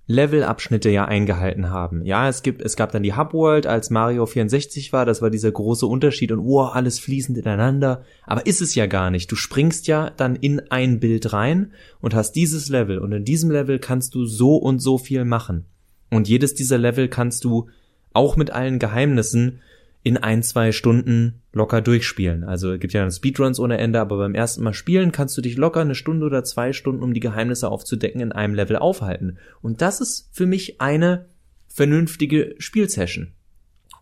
Levelabschnitte 0.08 0.90
ja 0.90 1.06
eingehalten 1.06 1.72
haben. 1.72 2.06
Ja, 2.06 2.30
es 2.30 2.44
gibt, 2.44 2.62
es 2.62 2.76
gab 2.76 2.92
dann 2.92 3.02
die 3.02 3.16
Hub 3.16 3.34
World, 3.34 3.66
als 3.66 3.90
Mario 3.90 4.26
64 4.26 4.94
war, 4.94 5.06
das 5.06 5.22
war 5.22 5.32
dieser 5.32 5.52
große 5.52 5.88
Unterschied 5.88 6.32
und 6.32 6.40
oh, 6.40 6.62
alles 6.62 7.00
fließend 7.00 7.38
ineinander. 7.38 8.04
Aber 8.26 8.46
ist 8.46 8.62
es 8.62 8.76
ja 8.76 8.86
gar 8.86 9.10
nicht. 9.10 9.32
Du 9.32 9.36
springst 9.36 9.88
ja 9.88 10.12
dann 10.12 10.36
in 10.36 10.62
ein 10.70 11.00
Bild 11.00 11.34
rein 11.34 11.72
und 12.02 12.14
hast 12.14 12.34
dieses 12.34 12.70
Level 12.70 13.00
und 13.00 13.12
in 13.14 13.26
diesem 13.26 13.50
Level 13.50 13.80
kannst 13.80 14.14
du 14.14 14.26
so 14.26 14.58
und 14.58 14.80
so 14.80 15.00
viel 15.00 15.26
machen. 15.26 15.66
Und 16.12 16.28
jedes 16.30 16.54
dieser 16.54 16.78
Level 16.78 17.08
kannst 17.08 17.44
du 17.44 17.70
auch 18.14 18.38
mit 18.38 18.52
allen 18.52 18.78
Geheimnissen 18.78 19.60
in 20.06 20.18
ein, 20.18 20.44
zwei 20.44 20.72
Stunden 20.72 21.42
locker 21.52 21.82
durchspielen. 21.82 22.44
Also 22.44 22.74
es 22.74 22.80
gibt 22.80 22.94
ja 22.94 23.02
dann 23.02 23.12
Speedruns 23.12 23.60
ohne 23.60 23.80
Ende, 23.80 24.00
aber 24.00 24.20
beim 24.20 24.36
ersten 24.36 24.64
Mal 24.64 24.76
spielen 24.76 25.12
kannst 25.12 25.36
du 25.36 25.42
dich 25.42 25.58
locker 25.58 25.82
eine 25.82 25.96
Stunde 25.96 26.28
oder 26.28 26.44
zwei 26.44 26.74
Stunden, 26.74 27.02
um 27.02 27.16
die 27.16 27.20
Geheimnisse 27.20 27.70
aufzudecken, 27.70 28.22
in 28.22 28.32
einem 28.32 28.54
Level 28.54 28.76
aufhalten. 28.76 29.40
Und 29.64 29.82
das 29.82 30.02
ist 30.02 30.30
für 30.32 30.46
mich 30.46 30.80
eine 30.80 31.26
vernünftige 31.68 32.54
Spielsession. 32.60 33.32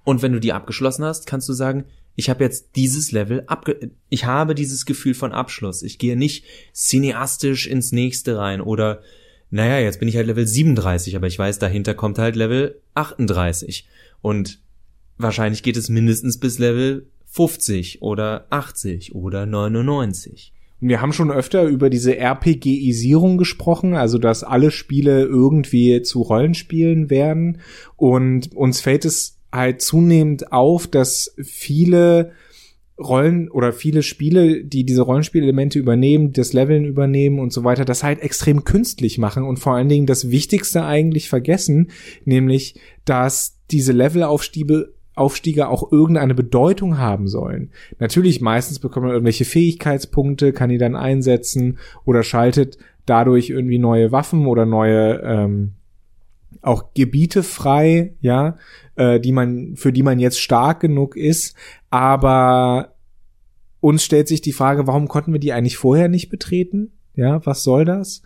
Und 0.03 0.21
wenn 0.21 0.33
du 0.33 0.41
die 0.41 0.51
abgeschlossen 0.51 1.05
hast, 1.05 1.25
kannst 1.25 1.47
du 1.47 1.53
sagen, 1.53 1.85
ich 2.15 2.29
habe 2.29 2.43
jetzt 2.43 2.75
dieses 2.75 3.13
Level 3.13 3.45
abge 3.47 3.91
ich 4.09 4.25
habe 4.25 4.55
dieses 4.55 4.85
Gefühl 4.85 5.13
von 5.13 5.31
Abschluss. 5.31 5.83
Ich 5.83 5.99
gehe 5.99 6.17
nicht 6.17 6.43
cineastisch 6.73 7.65
ins 7.65 7.93
nächste 7.93 8.37
rein 8.37 8.59
oder 8.59 8.99
naja, 9.51 9.79
jetzt 9.79 9.99
bin 9.99 10.09
ich 10.09 10.17
halt 10.17 10.27
Level 10.27 10.45
37, 10.45 11.15
aber 11.15 11.27
ich 11.27 11.39
weiß, 11.39 11.59
dahinter 11.59 11.93
kommt 11.93 12.19
halt 12.19 12.35
Level 12.35 12.81
38. 12.93 13.87
Und 14.21 14.62
wahrscheinlich 15.17 15.63
geht 15.63 15.77
es 15.77 15.89
mindestens 15.89 16.39
bis 16.39 16.59
Level 16.59 17.07
50 17.25 18.01
oder 18.01 18.45
80 18.49 19.15
oder 19.15 19.45
99. 19.45 20.53
Wir 20.79 21.01
haben 21.01 21.13
schon 21.13 21.31
öfter 21.31 21.63
über 21.63 21.89
diese 21.89 22.17
RPGisierung 22.17 23.37
gesprochen, 23.37 23.95
also 23.95 24.17
dass 24.17 24.43
alle 24.43 24.69
Spiele 24.69 25.23
irgendwie 25.23 26.01
zu 26.01 26.21
Rollenspielen 26.21 27.09
werden. 27.09 27.59
Und 27.95 28.53
uns 28.53 28.81
fällt 28.81 29.05
es 29.05 29.39
halt 29.51 29.81
zunehmend 29.81 30.51
auf, 30.51 30.87
dass 30.87 31.33
viele 31.41 32.33
Rollen 32.99 33.49
oder 33.49 33.73
viele 33.73 34.03
Spiele, 34.03 34.63
die 34.63 34.83
diese 34.83 35.01
Rollenspielelemente 35.01 35.79
übernehmen, 35.79 36.33
das 36.33 36.53
Leveln 36.53 36.85
übernehmen 36.85 37.39
und 37.39 37.51
so 37.51 37.63
weiter, 37.63 37.85
das 37.85 38.03
halt 38.03 38.19
extrem 38.19 38.63
künstlich 38.63 39.17
machen 39.17 39.43
und 39.43 39.57
vor 39.57 39.75
allen 39.75 39.89
Dingen 39.89 40.05
das 40.05 40.29
Wichtigste 40.29 40.83
eigentlich 40.83 41.29
vergessen, 41.29 41.91
nämlich, 42.25 42.75
dass 43.05 43.57
diese 43.71 43.93
Levelaufstiege 43.93 44.93
Aufstiege 45.15 45.67
auch 45.67 45.91
irgendeine 45.91 46.33
Bedeutung 46.33 46.97
haben 46.97 47.27
sollen. 47.27 47.69
Natürlich, 47.99 48.41
meistens 48.41 48.79
bekommt 48.79 49.05
man 49.05 49.13
irgendwelche 49.13 49.45
Fähigkeitspunkte, 49.45 50.53
kann 50.53 50.69
die 50.69 50.77
dann 50.77 50.95
einsetzen 50.95 51.77
oder 52.05 52.23
schaltet 52.23 52.77
dadurch 53.05 53.49
irgendwie 53.49 53.79
neue 53.79 54.11
Waffen 54.11 54.47
oder 54.47 54.65
neue 54.65 55.21
ähm, 55.23 55.73
auch 56.61 56.93
Gebiete 56.93 57.43
frei, 57.43 58.13
ja, 58.21 58.57
äh, 58.95 59.19
die 59.19 59.31
man, 59.31 59.75
für 59.75 59.91
die 59.91 60.03
man 60.03 60.19
jetzt 60.19 60.39
stark 60.39 60.79
genug 60.79 61.15
ist, 61.15 61.55
aber 61.89 62.93
uns 63.79 64.03
stellt 64.03 64.27
sich 64.27 64.41
die 64.41 64.53
Frage, 64.53 64.87
warum 64.87 65.07
konnten 65.07 65.33
wir 65.33 65.39
die 65.39 65.51
eigentlich 65.51 65.77
vorher 65.77 66.07
nicht 66.07 66.29
betreten? 66.29 66.93
Ja, 67.15 67.45
was 67.45 67.63
soll 67.63 67.85
das? 67.85 68.23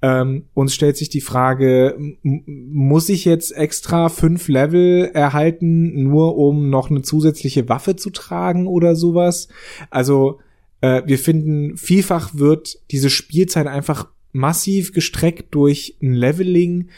Ähm, 0.00 0.44
uns 0.54 0.74
stellt 0.74 0.96
sich 0.96 1.08
die 1.08 1.20
Frage, 1.20 1.98
muss 2.22 3.08
ich 3.08 3.24
jetzt 3.24 3.50
extra 3.50 4.08
fünf 4.08 4.46
Level 4.46 5.10
erhalten, 5.12 6.04
nur 6.04 6.36
um 6.36 6.70
noch 6.70 6.88
eine 6.90 7.02
zusätzliche 7.02 7.68
Waffe 7.68 7.96
zu 7.96 8.10
tragen 8.10 8.68
oder 8.68 8.94
sowas? 8.94 9.48
Also 9.90 10.38
äh, 10.80 11.02
wir 11.06 11.18
finden, 11.18 11.76
vielfach 11.76 12.34
wird 12.34 12.78
diese 12.92 13.10
Spielzeit 13.10 13.66
einfach 13.66 14.08
massiv 14.32 14.92
gestreckt 14.92 15.54
durch 15.54 15.96
ein 16.00 16.14
Leveling 16.14 16.90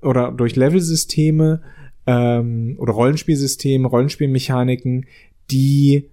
oder 0.00 0.30
durch 0.30 0.54
Levelsysteme 0.54 1.62
ähm, 2.06 2.76
oder 2.78 2.92
Rollenspielsysteme, 2.92 3.88
Rollenspielmechaniken, 3.88 5.06
die 5.50 6.10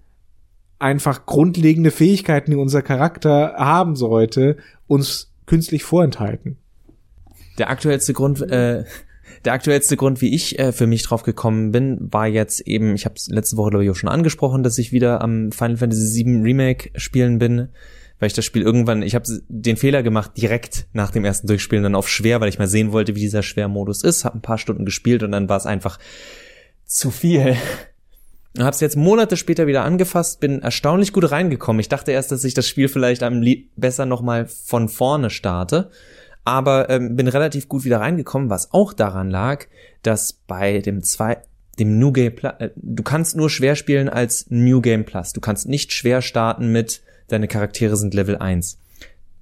einfach 0.80 1.28
grundlegende 1.28 1.92
Fähigkeiten, 1.92 2.52
die 2.52 2.58
unser 2.58 2.82
Charakter 2.82 3.54
haben 3.58 3.96
sollte, 3.96 4.58
uns 4.88 5.31
künstlich 5.52 5.84
vorenthalten. 5.84 6.56
Der 7.58 7.70
aktuellste 7.70 8.14
Grund, 8.14 8.42
äh, 8.42 8.86
der 9.44 9.52
aktuellste 9.52 9.98
Grund, 9.98 10.22
wie 10.22 10.34
ich 10.34 10.58
äh, 10.58 10.72
für 10.72 10.88
mich 10.88 11.04
drauf 11.04 11.24
gekommen 11.24 11.74
bin, 11.74 11.98
war 12.00 12.26
jetzt 12.26 12.62
eben, 12.62 12.96
ich 12.96 13.04
habe 13.04 13.16
es 13.18 13.28
letzte 13.28 13.58
Woche 13.58 13.72
glaube 13.72 13.84
ich 13.84 13.90
auch 13.90 13.98
schon 13.98 14.08
angesprochen, 14.08 14.64
dass 14.64 14.78
ich 14.78 14.94
wieder 14.94 15.20
am 15.20 15.52
Final 15.52 15.76
Fantasy 15.76 16.24
VII 16.24 16.42
Remake 16.42 16.92
spielen 16.96 17.38
bin, 17.38 17.68
weil 18.20 18.28
ich 18.28 18.34
das 18.34 18.46
Spiel 18.46 18.62
irgendwann, 18.62 19.02
ich 19.02 19.14
habe 19.14 19.26
den 19.50 19.76
Fehler 19.76 20.04
gemacht, 20.04 20.32
direkt 20.38 20.88
nach 20.94 21.12
dem 21.12 21.26
ersten 21.26 21.48
Durchspielen 21.48 21.84
dann 21.84 21.96
auf 21.96 22.08
schwer, 22.08 22.40
weil 22.40 22.48
ich 22.48 22.58
mal 22.58 22.68
sehen 22.70 22.94
wollte, 22.94 23.18
wie 23.18 23.20
dieser 23.20 23.44
Schwermodus 23.44 24.06
ist, 24.06 24.24
habe 24.24 24.38
ein 24.38 24.42
paar 24.42 24.58
Stunden 24.58 24.86
gespielt 24.86 25.22
und 25.22 25.34
dann 25.34 25.50
war 25.50 25.58
es 25.58 25.66
einfach 25.66 26.00
zu 26.86 27.12
viel. 27.12 27.58
Ich 28.54 28.62
habe 28.62 28.72
es 28.72 28.82
jetzt 28.82 28.98
Monate 28.98 29.38
später 29.38 29.66
wieder 29.66 29.84
angefasst, 29.84 30.42
bin 30.42 30.62
erstaunlich 30.62 31.14
gut 31.14 31.32
reingekommen. 31.32 31.80
Ich 31.80 31.90
dachte 31.90 32.12
erst, 32.12 32.32
dass 32.32 32.44
ich 32.44 32.54
das 32.54 32.68
Spiel 32.68 32.90
vielleicht 32.90 33.24
am 33.24 33.42
besser 33.78 34.06
nochmal 34.06 34.46
von 34.46 34.90
vorne 34.90 35.30
starte, 35.30 35.90
aber 36.44 36.90
ähm, 36.90 37.16
bin 37.16 37.30
relativ 37.30 37.70
gut 37.70 37.86
wieder 37.86 38.02
reingekommen, 38.02 38.50
was 38.50 38.74
auch 38.74 38.92
daran 38.92 39.30
lag, 39.30 39.68
dass 40.04 40.34
bei 40.34 40.80
dem 40.80 41.02
zwei 41.02 41.38
dem 41.80 41.98
New 41.98 42.12
Game 42.12 42.36
Plus, 42.36 42.54
äh, 42.60 42.72
du 42.76 43.04
kannst 43.04 43.38
nur 43.38 43.50
schwer 43.50 43.76
spielen 43.76 44.10
als 44.10 44.48
New 44.50 44.82
Game 44.82 45.06
Plus. 45.06 45.32
Du 45.32 45.40
kannst 45.40 45.68
nicht 45.68 45.94
schwer 45.94 46.22
starten 46.22 46.72
mit 46.72 47.02
deine 47.30 47.48
Charaktere 47.48 47.96
sind 47.96 48.14
Level 48.14 48.38
1, 48.38 48.78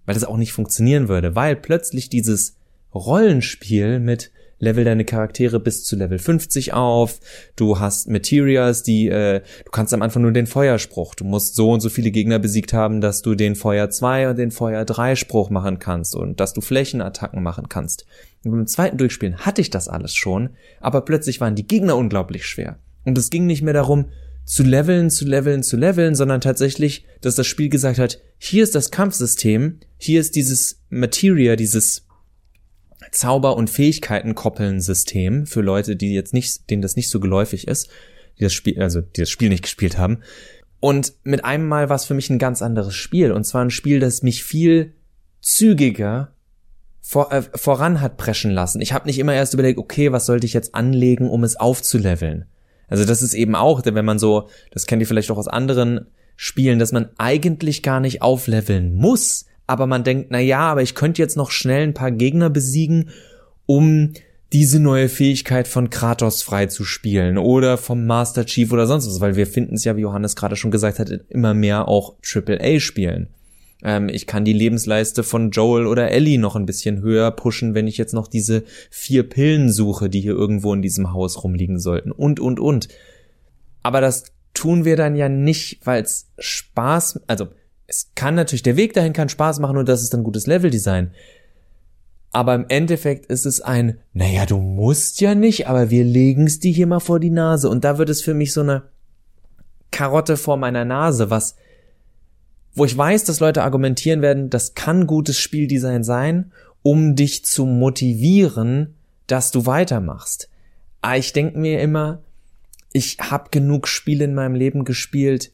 weil 0.05 0.13
das 0.13 0.23
auch 0.23 0.37
nicht 0.37 0.53
funktionieren 0.53 1.07
würde, 1.07 1.35
weil 1.35 1.55
plötzlich 1.55 2.09
dieses 2.09 2.55
Rollenspiel 2.93 3.99
mit 3.99 4.31
level 4.59 4.83
deine 4.83 5.05
Charaktere 5.05 5.59
bis 5.59 5.83
zu 5.83 5.95
Level 5.95 6.19
50 6.19 6.73
auf. 6.73 7.19
Du 7.55 7.79
hast 7.79 8.09
Materials, 8.09 8.83
die, 8.83 9.07
äh, 9.07 9.41
du 9.65 9.71
kannst 9.71 9.93
am 9.93 10.01
Anfang 10.01 10.21
nur 10.21 10.31
den 10.31 10.47
Feuerspruch. 10.47 11.15
Du 11.15 11.23
musst 11.23 11.55
so 11.55 11.71
und 11.71 11.79
so 11.79 11.89
viele 11.89 12.11
Gegner 12.11 12.39
besiegt 12.39 12.73
haben, 12.73 13.01
dass 13.01 13.21
du 13.21 13.35
den 13.35 13.55
Feuer 13.55 13.89
2 13.89 14.29
und 14.29 14.37
den 14.37 14.51
Feuer 14.51 14.85
3 14.85 15.15
Spruch 15.15 15.49
machen 15.49 15.79
kannst 15.79 16.15
und 16.15 16.39
dass 16.39 16.53
du 16.53 16.61
Flächenattacken 16.61 17.41
machen 17.41 17.69
kannst. 17.69 18.05
Und 18.43 18.51
beim 18.51 18.67
zweiten 18.67 18.97
Durchspielen 18.97 19.39
hatte 19.39 19.61
ich 19.61 19.69
das 19.69 19.87
alles 19.87 20.13
schon, 20.13 20.49
aber 20.79 21.01
plötzlich 21.01 21.41
waren 21.41 21.55
die 21.55 21.67
Gegner 21.67 21.97
unglaublich 21.97 22.45
schwer. 22.45 22.77
Und 23.05 23.17
es 23.17 23.29
ging 23.29 23.45
nicht 23.45 23.61
mehr 23.61 23.73
darum, 23.73 24.05
zu 24.45 24.63
leveln, 24.63 25.09
zu 25.11 25.25
leveln, 25.25 25.61
zu 25.61 25.77
leveln, 25.77 26.15
sondern 26.15 26.41
tatsächlich, 26.41 27.05
dass 27.21 27.35
das 27.35 27.45
Spiel 27.45 27.69
gesagt 27.69 27.99
hat, 27.99 28.19
hier 28.39 28.63
ist 28.63 28.73
das 28.73 28.89
Kampfsystem, 28.89 29.79
hier 29.97 30.19
ist 30.19 30.35
dieses 30.35 30.81
Materia, 30.89 31.55
dieses 31.55 32.07
Zauber- 33.11 33.55
und 33.55 33.69
Fähigkeiten 33.69 34.35
koppeln 34.35 34.81
System 34.81 35.45
für 35.45 35.61
Leute, 35.61 35.95
die 35.95 36.13
jetzt 36.13 36.33
nicht, 36.33 36.69
denen 36.69 36.81
das 36.81 36.95
nicht 36.95 37.09
so 37.09 37.19
geläufig 37.19 37.67
ist, 37.67 37.89
die 38.37 38.43
das 38.43 38.53
Spiel, 38.53 38.81
also 38.81 39.01
die 39.01 39.21
das 39.21 39.29
Spiel 39.29 39.49
nicht 39.49 39.63
gespielt 39.63 39.97
haben. 39.97 40.19
Und 40.79 41.13
mit 41.23 41.43
einem 41.43 41.67
Mal 41.67 41.89
war 41.89 41.95
es 41.95 42.05
für 42.05 42.13
mich 42.13 42.29
ein 42.29 42.39
ganz 42.39 42.61
anderes 42.61 42.95
Spiel. 42.95 43.31
Und 43.31 43.43
zwar 43.43 43.63
ein 43.63 43.71
Spiel, 43.71 43.99
das 43.99 44.23
mich 44.23 44.43
viel 44.43 44.93
zügiger 45.41 46.33
vor, 47.01 47.31
äh, 47.31 47.41
voran 47.41 48.01
hat 48.01 48.17
preschen 48.17 48.51
lassen. 48.51 48.81
Ich 48.81 48.93
habe 48.93 49.07
nicht 49.07 49.19
immer 49.19 49.33
erst 49.33 49.53
überlegt, 49.53 49.79
okay, 49.79 50.11
was 50.11 50.25
sollte 50.25 50.45
ich 50.45 50.53
jetzt 50.53 50.75
anlegen, 50.75 51.29
um 51.29 51.43
es 51.43 51.55
aufzuleveln. 51.55 52.45
Also 52.87 53.05
das 53.05 53.21
ist 53.21 53.33
eben 53.33 53.55
auch, 53.55 53.83
wenn 53.85 54.05
man 54.05 54.19
so, 54.19 54.49
das 54.71 54.85
kennt 54.85 55.01
ihr 55.01 55.07
vielleicht 55.07 55.31
auch 55.31 55.37
aus 55.37 55.47
anderen 55.47 56.07
Spielen, 56.35 56.79
dass 56.79 56.91
man 56.91 57.09
eigentlich 57.17 57.83
gar 57.83 57.99
nicht 57.99 58.21
aufleveln 58.21 58.93
muss, 58.95 59.45
aber 59.69 59.85
man 59.85 60.03
denkt, 60.03 60.27
na 60.31 60.39
ja, 60.39 60.61
aber 60.61 60.81
ich 60.81 60.95
könnte 60.95 61.21
jetzt 61.21 61.37
noch 61.37 61.51
schnell 61.51 61.83
ein 61.83 61.93
paar 61.93 62.11
Gegner 62.11 62.49
besiegen, 62.49 63.09
um 63.67 64.13
diese 64.51 64.79
neue 64.79 65.09
Fähigkeit 65.09 65.67
von 65.67 65.91
Kratos 65.91 66.41
frei 66.41 66.65
zu 66.65 66.83
spielen 66.83 67.37
oder 67.37 67.77
vom 67.77 68.07
Master 68.07 68.47
Chief 68.47 68.71
oder 68.71 68.87
sonst 68.87 69.05
was, 69.05 69.21
weil 69.21 69.35
wir 69.35 69.45
finden 69.45 69.75
es 69.75 69.83
ja, 69.83 69.95
wie 69.95 70.01
Johannes 70.01 70.35
gerade 70.35 70.55
schon 70.55 70.71
gesagt 70.71 70.97
hat, 70.97 71.11
immer 71.29 71.53
mehr 71.53 71.87
auch 71.87 72.15
AAA 72.23 72.79
spielen. 72.79 73.27
Ähm, 73.83 74.09
ich 74.09 74.25
kann 74.25 74.43
die 74.43 74.53
Lebensleiste 74.53 75.21
von 75.21 75.51
Joel 75.51 75.85
oder 75.85 76.09
Ellie 76.09 76.39
noch 76.39 76.55
ein 76.55 76.65
bisschen 76.65 77.01
höher 77.03 77.29
pushen, 77.29 77.75
wenn 77.75 77.85
ich 77.85 77.99
jetzt 77.99 78.15
noch 78.15 78.27
diese 78.27 78.63
vier 78.89 79.21
Pillen 79.21 79.71
suche, 79.71 80.09
die 80.09 80.21
hier 80.21 80.33
irgendwo 80.33 80.73
in 80.73 80.81
diesem 80.81 81.13
Haus 81.13 81.43
rumliegen 81.43 81.77
sollten 81.77 82.11
und, 82.11 82.39
und, 82.39 82.59
und. 82.59 82.87
Aber 83.83 84.01
das 84.01 84.23
tun 84.55 84.83
wir 84.83 84.95
dann 84.95 85.15
ja 85.15 85.29
nicht, 85.29 85.85
weil 85.85 86.01
es 86.01 86.31
Spaß, 86.39 87.21
also 87.27 87.49
es 87.89 88.11
kann 88.13 88.35
natürlich, 88.35 88.61
der 88.61 88.77
Weg 88.77 88.93
dahin 88.93 89.13
kann 89.13 89.29
Spaß 89.29 89.59
machen 89.59 89.77
und 89.77 89.89
das 89.89 90.03
ist 90.03 90.13
dann 90.13 90.23
gutes 90.23 90.45
Leveldesign. 90.45 91.11
Aber 92.31 92.53
im 92.53 92.65
Endeffekt 92.69 93.25
ist 93.25 93.47
es 93.47 93.61
ein, 93.61 93.97
naja, 94.13 94.45
du 94.45 94.59
musst 94.59 95.19
ja 95.19 95.33
nicht, 95.33 95.67
aber 95.67 95.89
wir 95.89 96.03
legen's 96.03 96.59
dir 96.59 96.71
hier 96.71 96.85
mal 96.85 96.99
vor 96.99 97.19
die 97.19 97.31
Nase. 97.31 97.67
Und 97.67 97.83
da 97.83 97.97
wird 97.97 98.09
es 98.09 98.21
für 98.21 98.35
mich 98.35 98.53
so 98.53 98.61
eine 98.61 98.83
Karotte 99.89 100.37
vor 100.37 100.55
meiner 100.55 100.85
Nase, 100.85 101.31
was, 101.31 101.55
wo 102.75 102.85
ich 102.85 102.95
weiß, 102.95 103.23
dass 103.23 103.39
Leute 103.39 103.63
argumentieren 103.63 104.21
werden, 104.21 104.51
das 104.51 104.75
kann 104.75 105.07
gutes 105.07 105.39
Spieldesign 105.39 106.03
sein, 106.03 106.51
um 106.83 107.15
dich 107.15 107.43
zu 107.43 107.65
motivieren, 107.65 108.93
dass 109.25 109.49
du 109.49 109.65
weitermachst. 109.65 110.49
Aber 111.01 111.17
ich 111.17 111.33
denke 111.33 111.57
mir 111.57 111.81
immer, 111.81 112.21
ich 112.93 113.17
habe 113.19 113.49
genug 113.49 113.87
Spiele 113.87 114.25
in 114.25 114.35
meinem 114.35 114.53
Leben 114.53 114.83
gespielt, 114.83 115.51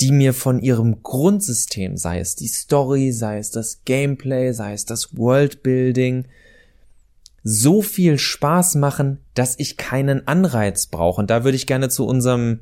die 0.00 0.12
mir 0.12 0.34
von 0.34 0.60
ihrem 0.60 1.02
Grundsystem, 1.02 1.96
sei 1.96 2.18
es 2.18 2.34
die 2.34 2.48
Story, 2.48 3.12
sei 3.12 3.38
es 3.38 3.50
das 3.50 3.82
Gameplay, 3.84 4.52
sei 4.52 4.72
es 4.72 4.84
das 4.84 5.16
Worldbuilding, 5.16 6.26
so 7.42 7.82
viel 7.82 8.18
Spaß 8.18 8.76
machen, 8.76 9.18
dass 9.34 9.58
ich 9.58 9.76
keinen 9.76 10.26
Anreiz 10.26 10.86
brauche. 10.86 11.20
Und 11.20 11.30
da 11.30 11.44
würde 11.44 11.56
ich 11.56 11.66
gerne 11.66 11.90
zu 11.90 12.06
unserem 12.06 12.60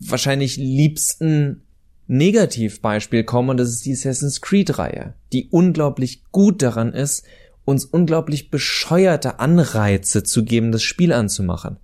wahrscheinlich 0.00 0.56
liebsten 0.56 1.62
Negativbeispiel 2.06 3.24
kommen, 3.24 3.50
und 3.50 3.56
das 3.56 3.70
ist 3.70 3.86
die 3.86 3.92
Assassin's 3.92 4.40
Creed-Reihe, 4.40 5.14
die 5.32 5.48
unglaublich 5.50 6.24
gut 6.32 6.60
daran 6.62 6.92
ist, 6.92 7.24
uns 7.64 7.86
unglaublich 7.86 8.50
bescheuerte 8.50 9.38
Anreize 9.38 10.22
zu 10.22 10.44
geben, 10.44 10.70
das 10.70 10.82
Spiel 10.82 11.12
anzumachen 11.12 11.78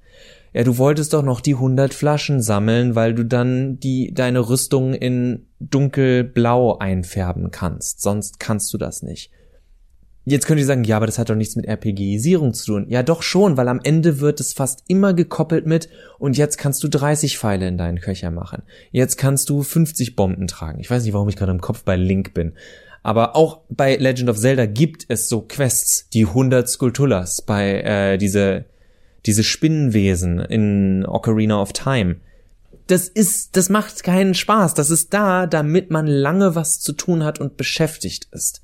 ja, 0.53 0.65
du 0.65 0.79
wolltest 0.79 1.13
doch 1.13 1.23
noch 1.23 1.41
die 1.41 1.55
100 1.55 1.95
Flaschen 1.95 2.43
sammeln, 2.43 2.95
weil 2.95 3.15
du 3.15 3.25
dann 3.25 3.79
die, 3.79 4.13
deine 4.13 4.49
Rüstung 4.49 4.95
in 4.95 5.47
dunkelblau 5.61 6.79
einfärben 6.79 7.51
kannst. 7.51 8.01
Sonst 8.01 8.41
kannst 8.41 8.73
du 8.73 8.79
das 8.79 9.03
nicht. 9.03 9.31
Jetzt 10.25 10.47
könnt 10.47 10.61
ihr 10.61 10.67
sagen, 10.67 10.85
ja, 10.85 10.97
aber 10.97 11.07
das 11.07 11.19
hat 11.19 11.31
doch 11.31 11.35
nichts 11.35 11.57
mit 11.57 11.67
RPGisierung 11.67 12.53
zu 12.53 12.67
tun. 12.67 12.87
Ja, 12.89 13.03
doch 13.03 13.23
schon, 13.23 13.57
weil 13.57 13.69
am 13.69 13.81
Ende 13.83 14.21
wird 14.21 14.39
es 14.39 14.53
fast 14.53 14.85
immer 14.87 15.15
gekoppelt 15.15 15.67
mit, 15.67 15.89
und 16.19 16.37
jetzt 16.37 16.59
kannst 16.59 16.83
du 16.85 16.89
30 16.89 17.39
Pfeile 17.39 17.67
in 17.67 17.79
deinen 17.79 18.01
Köcher 18.01 18.31
machen. 18.31 18.63
Jetzt 18.91 19.17
kannst 19.17 19.49
du 19.49 19.63
50 19.63 20.17
Bomben 20.17 20.47
tragen. 20.47 20.79
Ich 20.81 20.91
weiß 20.91 21.05
nicht, 21.05 21.15
warum 21.15 21.29
ich 21.29 21.37
gerade 21.37 21.53
im 21.53 21.61
Kopf 21.61 21.85
bei 21.85 21.97
Link 21.97 22.35
bin. 22.35 22.53
Aber 23.03 23.35
auch 23.35 23.63
bei 23.71 23.97
Legend 23.97 24.29
of 24.29 24.39
Zelda 24.39 24.67
gibt 24.67 25.07
es 25.09 25.29
so 25.29 25.41
Quests, 25.41 26.09
die 26.13 26.27
100 26.27 26.69
Skulptulas, 26.69 27.43
bei 27.43 27.81
äh, 27.81 28.19
diese 28.19 28.67
diese 29.27 29.45
Spinnenwesen 29.45 30.39
in 30.39 31.05
Ocarina 31.07 31.61
of 31.61 31.73
Time. 31.73 32.17
Das 32.87 33.09
ist, 33.09 33.57
das 33.57 33.69
macht 33.69 34.03
keinen 34.03 34.35
Spaß. 34.35 34.75
Das 34.75 34.91
ist 34.91 35.15
da, 35.15 35.47
damit 35.47 35.91
man 35.91 36.07
lange 36.07 36.55
was 36.55 36.81
zu 36.81 36.93
tun 36.93 37.25
hat 37.25 37.39
und 37.39 37.57
beschäftigt 37.57 38.29
ist. 38.33 38.63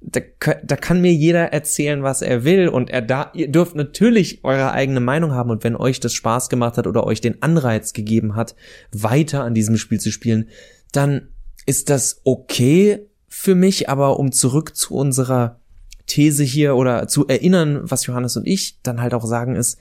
da, 0.00 0.20
da 0.62 0.76
kann 0.76 1.00
mir 1.00 1.12
jeder 1.12 1.52
erzählen, 1.52 2.02
was 2.02 2.22
er 2.22 2.44
will 2.44 2.68
und 2.68 2.90
er 2.90 3.02
da, 3.02 3.32
ihr 3.34 3.50
dürft 3.50 3.74
natürlich 3.74 4.44
eure 4.44 4.70
eigene 4.72 5.00
Meinung 5.00 5.32
haben 5.32 5.50
und 5.50 5.64
wenn 5.64 5.76
euch 5.76 5.98
das 6.00 6.14
Spaß 6.14 6.48
gemacht 6.48 6.76
hat 6.78 6.86
oder 6.86 7.04
euch 7.04 7.20
den 7.20 7.42
Anreiz 7.42 7.92
gegeben 7.92 8.36
hat, 8.36 8.54
weiter 8.92 9.42
an 9.42 9.54
diesem 9.54 9.76
Spiel 9.76 9.98
zu 9.98 10.12
spielen, 10.12 10.48
dann 10.92 11.28
ist 11.66 11.90
das 11.90 12.20
okay 12.24 13.06
für 13.28 13.54
mich, 13.54 13.88
aber 13.88 14.18
um 14.18 14.32
zurück 14.32 14.76
zu 14.76 14.94
unserer 14.94 15.60
These 16.06 16.42
hier 16.42 16.76
oder 16.76 17.08
zu 17.08 17.26
erinnern, 17.26 17.80
was 17.82 18.06
Johannes 18.06 18.36
und 18.36 18.46
ich 18.46 18.80
dann 18.82 19.00
halt 19.00 19.14
auch 19.14 19.26
sagen 19.26 19.56
ist, 19.56 19.78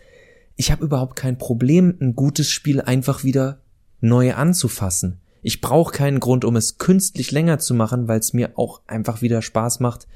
ich 0.58 0.72
habe 0.72 0.84
überhaupt 0.84 1.16
kein 1.16 1.38
Problem, 1.38 1.96
ein 2.02 2.16
gutes 2.16 2.50
Spiel 2.50 2.82
einfach 2.82 3.24
wieder 3.24 3.62
neu 4.02 4.34
anzufassen. 4.34 5.20
Ich 5.44 5.62
brauche 5.62 5.94
keinen 5.94 6.20
Grund, 6.20 6.44
um 6.44 6.56
es 6.56 6.80
künstlich 6.80 7.32
länger 7.32 7.60
zu 7.60 7.74
machen, 7.74 8.08
weil 8.08 8.20
es 8.20 8.34
mir 8.34 8.58
auch 8.58 8.82
einfach 8.88 9.22
wieder 9.22 9.42
Spaß 9.42 9.80
macht. 9.80 10.08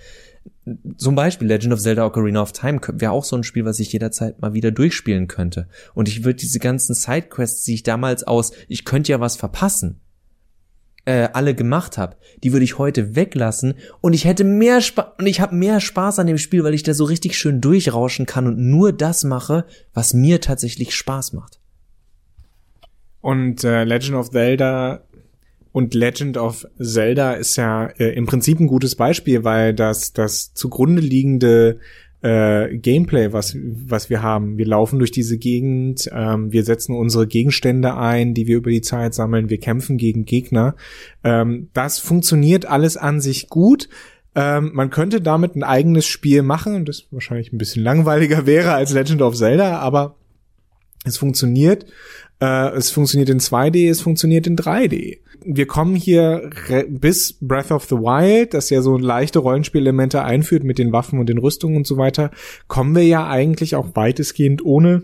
Zum 0.97 1.15
Beispiel 1.15 1.47
Legend 1.47 1.73
of 1.73 1.79
Zelda 1.79 2.05
Ocarina 2.05 2.41
of 2.41 2.51
Time 2.51 2.81
wäre 2.93 3.11
auch 3.11 3.23
so 3.23 3.35
ein 3.35 3.43
Spiel, 3.43 3.63
was 3.63 3.79
ich 3.79 3.93
jederzeit 3.93 4.41
mal 4.41 4.53
wieder 4.53 4.71
durchspielen 4.71 5.27
könnte. 5.27 5.67
Und 5.93 6.09
ich 6.09 6.23
würde 6.23 6.39
diese 6.39 6.59
ganzen 6.59 6.95
Sidequests, 6.95 7.63
die 7.63 7.75
ich 7.75 7.83
damals 7.83 8.23
aus, 8.23 8.51
ich 8.67 8.83
könnte 8.83 9.11
ja 9.11 9.19
was 9.19 9.35
verpassen, 9.35 10.01
äh, 11.05 11.29
alle 11.33 11.55
gemacht 11.55 11.97
habe, 11.97 12.15
die 12.43 12.51
würde 12.51 12.63
ich 12.63 12.77
heute 12.77 13.15
weglassen 13.15 13.75
und 14.01 14.13
ich 14.13 14.25
hätte 14.25 14.43
mehr 14.43 14.81
Spaß 14.81 15.13
und 15.17 15.25
ich 15.25 15.41
habe 15.41 15.55
mehr 15.55 15.79
Spaß 15.79 16.19
an 16.19 16.27
dem 16.27 16.37
Spiel, 16.37 16.63
weil 16.63 16.73
ich 16.73 16.83
da 16.83 16.93
so 16.93 17.05
richtig 17.05 17.37
schön 17.37 17.61
durchrauschen 17.61 18.25
kann 18.25 18.47
und 18.47 18.57
nur 18.57 18.93
das 18.93 19.23
mache, 19.23 19.65
was 19.93 20.13
mir 20.13 20.41
tatsächlich 20.41 20.95
Spaß 20.95 21.33
macht. 21.33 21.59
Und 23.21 23.63
äh, 23.63 23.83
Legend 23.83 24.15
of 24.15 24.31
Zelda 24.31 25.03
und 25.71 25.93
Legend 25.93 26.37
of 26.37 26.67
Zelda 26.79 27.33
ist 27.33 27.55
ja 27.55 27.85
äh, 27.85 28.13
im 28.13 28.25
Prinzip 28.25 28.59
ein 28.59 28.67
gutes 28.67 28.95
Beispiel, 28.95 29.43
weil 29.43 29.73
das 29.73 30.13
das 30.13 30.53
zugrunde 30.53 31.01
liegende 31.01 31.79
äh, 32.21 32.77
Gameplay, 32.77 33.33
was 33.33 33.55
was 33.55 34.09
wir 34.09 34.21
haben. 34.21 34.57
Wir 34.57 34.67
laufen 34.67 34.99
durch 34.99 35.11
diese 35.11 35.37
Gegend, 35.37 36.09
ähm, 36.13 36.51
wir 36.51 36.63
setzen 36.63 36.95
unsere 36.95 37.27
Gegenstände 37.27 37.95
ein, 37.95 38.33
die 38.33 38.47
wir 38.47 38.57
über 38.57 38.69
die 38.69 38.81
Zeit 38.81 39.13
sammeln, 39.13 39.49
wir 39.49 39.59
kämpfen 39.59 39.97
gegen 39.97 40.25
Gegner. 40.25 40.75
Ähm, 41.23 41.69
das 41.73 41.99
funktioniert 41.99 42.65
alles 42.65 42.97
an 42.97 43.21
sich 43.21 43.49
gut. 43.49 43.89
Ähm, 44.33 44.71
man 44.73 44.89
könnte 44.89 45.19
damit 45.19 45.55
ein 45.55 45.63
eigenes 45.63 46.05
Spiel 46.05 46.41
machen, 46.41 46.85
das 46.85 47.07
wahrscheinlich 47.11 47.51
ein 47.51 47.57
bisschen 47.57 47.83
langweiliger 47.83 48.45
wäre 48.45 48.73
als 48.73 48.93
Legend 48.93 49.21
of 49.21 49.35
Zelda, 49.35 49.79
aber 49.79 50.15
es 51.03 51.17
funktioniert. 51.17 51.85
Äh, 52.39 52.69
es 52.75 52.91
funktioniert 52.91 53.29
in 53.29 53.39
2D, 53.39 53.89
es 53.89 54.01
funktioniert 54.01 54.47
in 54.47 54.55
3D. 54.55 55.19
Wir 55.43 55.65
kommen 55.65 55.95
hier 55.95 56.49
bis 56.87 57.33
Breath 57.33 57.71
of 57.71 57.85
the 57.85 57.95
Wild, 57.95 58.53
das 58.53 58.69
ja 58.69 58.81
so 58.81 58.97
leichte 58.97 59.39
Rollenspielelemente 59.39 60.23
einführt 60.23 60.63
mit 60.63 60.77
den 60.77 60.91
Waffen 60.91 61.19
und 61.19 61.29
den 61.29 61.39
Rüstungen 61.39 61.77
und 61.77 61.87
so 61.87 61.97
weiter, 61.97 62.31
kommen 62.67 62.95
wir 62.95 63.05
ja 63.05 63.27
eigentlich 63.27 63.75
auch 63.75 63.95
weitestgehend 63.95 64.63
ohne 64.63 65.03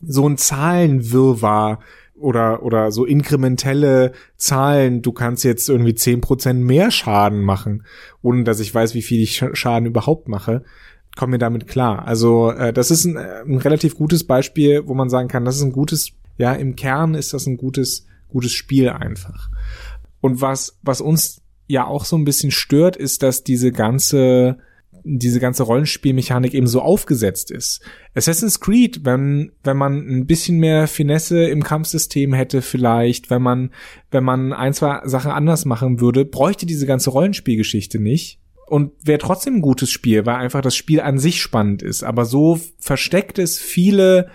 so 0.00 0.28
ein 0.28 0.36
Zahlenwirrwarr 0.36 1.80
oder, 2.16 2.62
oder 2.62 2.90
so 2.90 3.04
inkrementelle 3.04 4.12
Zahlen, 4.36 5.02
du 5.02 5.12
kannst 5.12 5.44
jetzt 5.44 5.68
irgendwie 5.68 5.94
zehn 5.94 6.20
Prozent 6.20 6.64
mehr 6.64 6.90
Schaden 6.90 7.42
machen, 7.42 7.84
ohne 8.22 8.44
dass 8.44 8.60
ich 8.60 8.74
weiß, 8.74 8.94
wie 8.94 9.02
viel 9.02 9.22
ich 9.22 9.44
Schaden 9.52 9.86
überhaupt 9.86 10.28
mache 10.28 10.64
kommen 11.16 11.32
wir 11.32 11.38
damit 11.38 11.66
klar. 11.66 12.06
Also 12.06 12.52
äh, 12.52 12.72
das 12.72 12.92
ist 12.92 13.04
ein, 13.04 13.16
ein 13.16 13.58
relativ 13.58 13.96
gutes 13.96 14.24
Beispiel, 14.24 14.86
wo 14.86 14.94
man 14.94 15.10
sagen 15.10 15.28
kann, 15.28 15.44
das 15.44 15.56
ist 15.56 15.62
ein 15.62 15.72
gutes 15.72 16.12
ja, 16.40 16.54
im 16.54 16.74
Kern 16.74 17.14
ist 17.14 17.34
das 17.34 17.46
ein 17.46 17.58
gutes, 17.58 18.06
gutes 18.30 18.52
Spiel 18.52 18.88
einfach. 18.88 19.50
Und 20.20 20.40
was, 20.40 20.78
was 20.82 21.00
uns 21.00 21.42
ja 21.66 21.86
auch 21.86 22.04
so 22.04 22.16
ein 22.16 22.24
bisschen 22.24 22.50
stört, 22.50 22.96
ist, 22.96 23.22
dass 23.22 23.44
diese 23.44 23.72
ganze, 23.72 24.58
diese 25.04 25.40
ganze 25.40 25.62
Rollenspielmechanik 25.62 26.52
eben 26.52 26.66
so 26.66 26.82
aufgesetzt 26.82 27.50
ist. 27.50 27.80
Assassin's 28.14 28.60
Creed, 28.60 29.04
wenn, 29.04 29.52
wenn 29.62 29.76
man 29.76 29.98
ein 29.98 30.26
bisschen 30.26 30.58
mehr 30.58 30.88
Finesse 30.88 31.44
im 31.44 31.62
Kampfsystem 31.62 32.32
hätte 32.32 32.60
vielleicht, 32.60 33.30
wenn 33.30 33.42
man, 33.42 33.70
wenn 34.10 34.24
man 34.24 34.52
ein, 34.52 34.74
zwei 34.74 35.00
Sachen 35.04 35.30
anders 35.30 35.64
machen 35.64 36.00
würde, 36.00 36.24
bräuchte 36.24 36.66
diese 36.66 36.86
ganze 36.86 37.10
Rollenspielgeschichte 37.10 37.98
nicht. 37.98 38.38
Und 38.66 38.92
wäre 39.04 39.18
trotzdem 39.18 39.56
ein 39.56 39.62
gutes 39.62 39.90
Spiel, 39.90 40.26
weil 40.26 40.36
einfach 40.36 40.60
das 40.60 40.76
Spiel 40.76 41.00
an 41.00 41.18
sich 41.18 41.42
spannend 41.42 41.82
ist. 41.82 42.04
Aber 42.04 42.24
so 42.24 42.60
versteckt 42.78 43.40
es 43.40 43.58
viele 43.58 44.30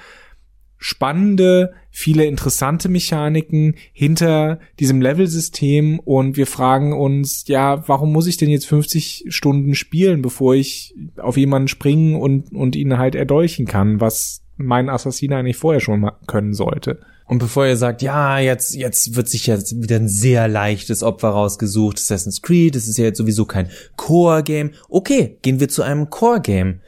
spannende, 0.86 1.74
viele 1.90 2.25
interessante 2.25 2.90
Mechaniken 2.90 3.74
hinter 3.92 4.59
diesem 4.79 5.01
Level-System 5.01 5.98
und 5.98 6.38
wir 6.38 6.46
fragen 6.46 6.94
uns, 6.94 7.48
ja, 7.48 7.88
warum 7.88 8.14
muss 8.14 8.27
ich 8.27 8.38
denn 8.38 8.51
jetzt 8.51 8.68
50 8.68 9.25
Stunden 9.29 9.74
spielen, 9.74 10.22
bevor 10.22 10.53
ich 10.53 10.94
auf 11.18 11.38
jemanden 11.38 11.70
springen 11.70 12.14
und, 12.14 12.53
und 12.53 12.75
ihn 12.75 13.00
halt 13.00 13.16
erdolchen 13.16 13.66
kann, 13.66 14.00
was 14.00 14.44
mein 14.57 14.88
Assassin 14.88 15.33
eigentlich 15.33 15.57
vorher 15.57 15.81
schon 15.81 16.07
können 16.27 16.53
sollte. 16.53 17.00
Und 17.25 17.40
bevor 17.40 17.66
ihr 17.66 17.77
sagt, 17.77 18.03
ja, 18.03 18.38
jetzt, 18.38 18.75
jetzt 18.75 19.16
wird 19.16 19.27
sich 19.27 19.48
jetzt 19.48 19.81
wieder 19.81 19.96
ein 19.96 20.07
sehr 20.07 20.48
leichtes 20.48 21.01
Opfer 21.01 21.29
rausgesucht, 21.29 21.98
Assassin's 21.98 22.44
Creed, 22.44 22.75
das 22.75 22.88
ist 22.88 23.00
ja 23.00 23.05
jetzt 23.05 23.18
sowieso 23.18 23.46
kein 23.46 23.72
Core-Game. 23.96 24.70
Okay, 24.88 25.40
gehen 25.42 25.59
wir 25.59 25.68
zu 25.68 25.81
einem 25.81 26.12
Core-Game, 26.12 26.81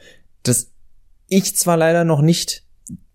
das 0.44 0.70
ich 1.26 1.56
zwar 1.56 1.76
leider 1.76 2.04
noch 2.04 2.22
nicht 2.22 2.67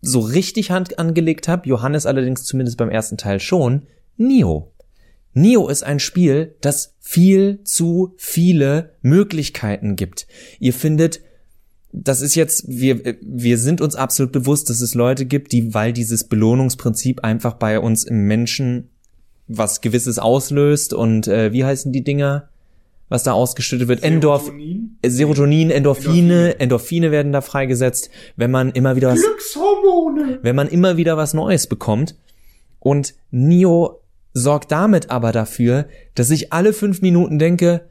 so 0.03 0.19
richtig 0.19 0.69
Hand 0.69 0.99
angelegt 0.99 1.47
habe, 1.47 1.67
Johannes 1.67 2.05
allerdings 2.05 2.43
zumindest 2.43 2.77
beim 2.77 2.89
ersten 2.89 3.17
Teil 3.17 3.39
schon, 3.39 3.83
Nio. 4.17 4.71
Nio 5.33 5.67
ist 5.69 5.83
ein 5.83 5.99
Spiel, 5.99 6.55
das 6.61 6.95
viel 6.99 7.61
zu 7.63 8.13
viele 8.17 8.91
Möglichkeiten 9.01 9.95
gibt. 9.95 10.27
Ihr 10.59 10.73
findet, 10.73 11.21
das 11.93 12.21
ist 12.21 12.35
jetzt, 12.35 12.67
wir, 12.67 13.15
wir 13.21 13.57
sind 13.57 13.79
uns 13.79 13.95
absolut 13.95 14.33
bewusst, 14.33 14.69
dass 14.69 14.81
es 14.81 14.93
Leute 14.93 15.25
gibt, 15.25 15.53
die, 15.53 15.73
weil 15.73 15.93
dieses 15.93 16.25
Belohnungsprinzip 16.25 17.23
einfach 17.23 17.53
bei 17.53 17.79
uns 17.79 18.03
im 18.03 18.27
Menschen 18.27 18.89
was 19.47 19.81
Gewisses 19.81 20.19
auslöst 20.19 20.93
und 20.93 21.27
äh, 21.27 21.53
wie 21.53 21.63
heißen 21.63 21.91
die 21.91 22.03
Dinger? 22.03 22.49
Was 23.09 23.23
da 23.23 23.33
ausgeschüttet 23.33 23.87
wird. 23.87 24.01
Serotonin, 24.01 24.97
äh, 25.01 25.09
Serotonin 25.09 25.71
Endorphine, 25.71 26.13
Endorphine, 26.13 26.59
Endorphine 26.59 27.11
werden 27.11 27.31
da 27.31 27.41
freigesetzt, 27.41 28.09
wenn 28.35 28.51
man 28.51 28.71
immer 28.71 28.95
wieder 28.95 29.09
was, 29.09 29.21
Glückshormone. 29.21 30.39
wenn 30.41 30.55
man 30.55 30.67
immer 30.67 30.97
wieder 30.97 31.17
was 31.17 31.33
Neues 31.33 31.67
bekommt. 31.67 32.15
Und 32.79 33.13
Nio 33.31 34.01
sorgt 34.33 34.71
damit 34.71 35.09
aber 35.09 35.31
dafür, 35.31 35.87
dass 36.15 36.29
ich 36.29 36.51
alle 36.51 36.73
fünf 36.73 37.01
Minuten 37.01 37.39
denke, 37.39 37.81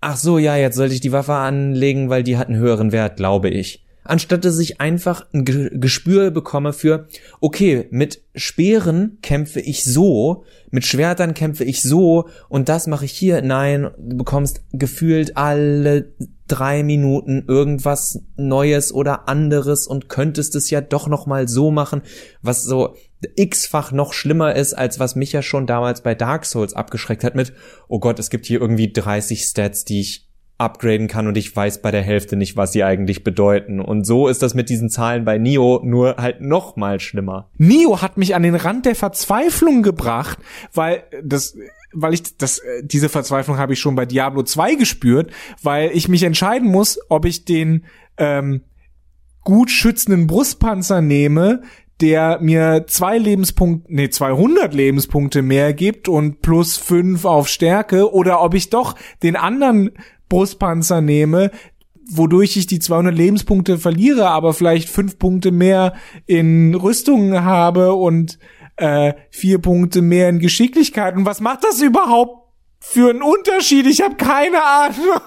ach 0.00 0.16
so, 0.16 0.38
ja, 0.38 0.56
jetzt 0.56 0.76
sollte 0.76 0.94
ich 0.94 1.00
die 1.00 1.12
Waffe 1.12 1.34
anlegen, 1.34 2.10
weil 2.10 2.22
die 2.22 2.36
hat 2.36 2.48
einen 2.48 2.58
höheren 2.58 2.92
Wert, 2.92 3.16
glaube 3.16 3.48
ich 3.48 3.82
anstatt 4.04 4.44
dass 4.44 4.58
ich 4.58 4.80
einfach 4.80 5.26
ein 5.32 5.44
Gespür 5.44 6.30
bekomme 6.30 6.72
für, 6.72 7.06
okay, 7.40 7.86
mit 7.90 8.22
Speeren 8.34 9.18
kämpfe 9.22 9.60
ich 9.60 9.84
so, 9.84 10.44
mit 10.70 10.86
Schwertern 10.86 11.34
kämpfe 11.34 11.64
ich 11.64 11.82
so 11.82 12.28
und 12.48 12.68
das 12.68 12.86
mache 12.86 13.04
ich 13.04 13.12
hier. 13.12 13.42
Nein, 13.42 13.90
du 13.98 14.16
bekommst 14.16 14.62
gefühlt 14.72 15.36
alle 15.36 16.12
drei 16.48 16.82
Minuten 16.82 17.44
irgendwas 17.48 18.20
Neues 18.36 18.92
oder 18.92 19.28
anderes 19.28 19.86
und 19.86 20.08
könntest 20.08 20.54
es 20.54 20.70
ja 20.70 20.80
doch 20.80 21.08
noch 21.08 21.26
mal 21.26 21.48
so 21.48 21.70
machen, 21.70 22.02
was 22.42 22.64
so 22.64 22.94
x-fach 23.36 23.92
noch 23.92 24.12
schlimmer 24.12 24.54
ist, 24.56 24.74
als 24.74 24.98
was 24.98 25.14
mich 25.14 25.32
ja 25.32 25.42
schon 25.42 25.66
damals 25.66 26.02
bei 26.02 26.14
Dark 26.14 26.44
Souls 26.44 26.74
abgeschreckt 26.74 27.24
hat 27.24 27.34
mit, 27.34 27.52
oh 27.88 28.00
Gott, 28.00 28.18
es 28.18 28.30
gibt 28.30 28.46
hier 28.46 28.60
irgendwie 28.60 28.92
30 28.92 29.44
Stats, 29.44 29.84
die 29.84 30.00
ich 30.00 30.31
upgraden 30.58 31.08
kann 31.08 31.26
und 31.26 31.36
ich 31.36 31.54
weiß 31.54 31.82
bei 31.82 31.90
der 31.90 32.02
Hälfte 32.02 32.36
nicht, 32.36 32.56
was 32.56 32.72
sie 32.72 32.84
eigentlich 32.84 33.24
bedeuten. 33.24 33.80
Und 33.80 34.04
so 34.04 34.28
ist 34.28 34.42
das 34.42 34.54
mit 34.54 34.68
diesen 34.68 34.90
Zahlen 34.90 35.24
bei 35.24 35.38
Nio 35.38 35.80
nur 35.82 36.16
halt 36.16 36.40
noch 36.40 36.76
mal 36.76 37.00
schlimmer. 37.00 37.48
Nio 37.58 38.00
hat 38.00 38.16
mich 38.16 38.34
an 38.34 38.42
den 38.42 38.54
Rand 38.54 38.86
der 38.86 38.94
Verzweiflung 38.94 39.82
gebracht, 39.82 40.38
weil 40.72 41.04
das 41.22 41.56
weil 41.94 42.14
ich 42.14 42.36
das 42.38 42.62
diese 42.82 43.08
Verzweiflung 43.08 43.58
habe 43.58 43.74
ich 43.74 43.80
schon 43.80 43.94
bei 43.94 44.06
Diablo 44.06 44.42
2 44.42 44.76
gespürt, 44.76 45.30
weil 45.62 45.90
ich 45.92 46.08
mich 46.08 46.22
entscheiden 46.22 46.68
muss, 46.68 46.98
ob 47.08 47.26
ich 47.26 47.44
den 47.44 47.84
ähm, 48.16 48.62
gut 49.42 49.70
schützenden 49.70 50.26
Brustpanzer 50.26 51.00
nehme, 51.00 51.62
der 52.02 52.40
mir 52.40 52.86
zwei 52.88 53.16
Lebenspunkte, 53.16 53.86
nee, 53.94 54.10
200 54.10 54.74
Lebenspunkte 54.74 55.40
mehr 55.40 55.72
gibt 55.72 56.08
und 56.08 56.42
plus 56.42 56.76
fünf 56.76 57.24
auf 57.24 57.46
Stärke 57.48 58.12
oder 58.12 58.42
ob 58.42 58.54
ich 58.54 58.70
doch 58.70 58.96
den 59.22 59.36
anderen 59.36 59.92
Brustpanzer 60.28 61.00
nehme, 61.00 61.52
wodurch 62.10 62.56
ich 62.56 62.66
die 62.66 62.80
200 62.80 63.14
Lebenspunkte 63.14 63.78
verliere, 63.78 64.28
aber 64.28 64.52
vielleicht 64.52 64.88
fünf 64.88 65.18
Punkte 65.18 65.52
mehr 65.52 65.94
in 66.26 66.74
Rüstungen 66.74 67.44
habe 67.44 67.94
und 67.94 68.40
äh, 68.76 69.14
vier 69.30 69.60
Punkte 69.60 70.02
mehr 70.02 70.28
in 70.28 70.40
Geschicklichkeit. 70.40 71.14
Und 71.14 71.24
was 71.24 71.40
macht 71.40 71.62
das 71.62 71.80
überhaupt 71.80 72.48
für 72.80 73.10
einen 73.10 73.22
Unterschied? 73.22 73.86
Ich 73.86 74.02
habe 74.02 74.16
keine 74.16 74.60
Ahnung. 74.62 75.20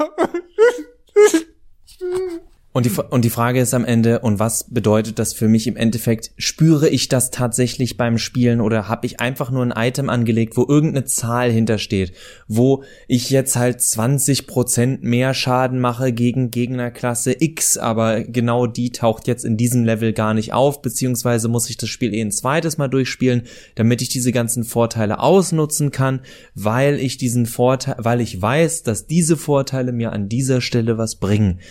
Und 2.75 2.85
die, 2.85 2.91
und 2.91 3.23
die 3.23 3.29
Frage 3.29 3.61
ist 3.61 3.73
am 3.73 3.85
Ende, 3.85 4.19
und 4.19 4.38
was 4.38 4.65
bedeutet 4.65 5.17
das 5.17 5.31
für 5.31 5.47
mich 5.47 5.65
im 5.65 5.77
Endeffekt? 5.77 6.33
Spüre 6.35 6.89
ich 6.89 7.07
das 7.07 7.31
tatsächlich 7.31 7.95
beim 7.95 8.17
Spielen 8.17 8.59
oder 8.59 8.89
habe 8.89 9.05
ich 9.05 9.21
einfach 9.21 9.49
nur 9.49 9.63
ein 9.63 9.71
Item 9.71 10.09
angelegt, 10.09 10.57
wo 10.57 10.65
irgendeine 10.67 11.05
Zahl 11.05 11.49
hintersteht, 11.49 12.11
wo 12.49 12.83
ich 13.07 13.29
jetzt 13.29 13.55
halt 13.55 13.81
20 13.81 14.45
Prozent 14.45 15.03
mehr 15.03 15.33
Schaden 15.33 15.79
mache 15.79 16.11
gegen 16.11 16.51
Gegnerklasse 16.51 17.38
X, 17.39 17.77
aber 17.77 18.25
genau 18.25 18.67
die 18.67 18.91
taucht 18.91 19.29
jetzt 19.29 19.45
in 19.45 19.55
diesem 19.55 19.85
Level 19.85 20.11
gar 20.11 20.33
nicht 20.33 20.51
auf, 20.51 20.81
beziehungsweise 20.81 21.47
muss 21.47 21.69
ich 21.69 21.77
das 21.77 21.88
Spiel 21.88 22.13
eh 22.13 22.19
ein 22.19 22.31
zweites 22.33 22.77
Mal 22.77 22.89
durchspielen, 22.89 23.43
damit 23.75 24.01
ich 24.01 24.09
diese 24.09 24.33
ganzen 24.33 24.65
Vorteile 24.65 25.21
ausnutzen 25.21 25.91
kann, 25.91 26.19
weil 26.55 26.99
ich 26.99 27.15
diesen 27.15 27.45
Vorteil, 27.45 27.95
weil 27.99 28.19
ich 28.19 28.41
weiß, 28.41 28.83
dass 28.83 29.07
diese 29.07 29.38
Vorteile 29.38 29.93
mir 29.93 30.11
an 30.11 30.27
dieser 30.27 30.59
Stelle 30.59 30.97
was 30.97 31.15
bringen. 31.15 31.61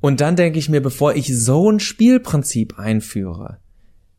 Und 0.00 0.20
dann 0.20 0.36
denke 0.36 0.58
ich 0.58 0.68
mir, 0.68 0.80
bevor 0.80 1.14
ich 1.14 1.36
so 1.36 1.70
ein 1.70 1.80
Spielprinzip 1.80 2.78
einführe, 2.78 3.58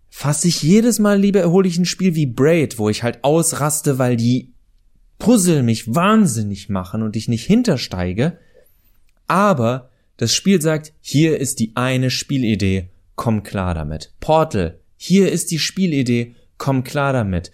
fasse 0.10 0.48
ich 0.48 0.62
jedes 0.62 1.00
Mal 1.00 1.20
lieber, 1.20 1.50
hole 1.50 1.68
ich 1.68 1.78
ein 1.78 1.86
Spiel 1.86 2.16
wie 2.16 2.28
Braid, 2.28 2.78
wo 2.78 2.90
ich 2.90 3.02
halt 3.02 3.24
ausraste, 3.24 3.98
weil 3.98 4.16
die 4.16 4.54
Puzzle 5.18 5.64
mich 5.64 5.94
wahnsinnig 5.94 6.70
machen 6.70 7.02
und 7.02 7.16
ich 7.16 7.28
nicht 7.28 7.46
hintersteige. 7.46 8.38
Aber 9.28 9.90
das 10.18 10.34
Spiel 10.34 10.62
sagt, 10.62 10.94
hier 11.00 11.40
ist 11.40 11.60
die 11.60 11.76
eine 11.76 12.12
Spielidee, 12.12 12.90
komm 13.16 13.44
klar 13.44 13.74
damit. 13.74 14.14
Portal, 14.20 14.80
hier 14.98 15.32
ist 15.32 15.50
die 15.50 15.60
Spielidee, 15.60 16.36
komm 16.58 16.84
klar 16.84 17.14
damit. 17.14 17.52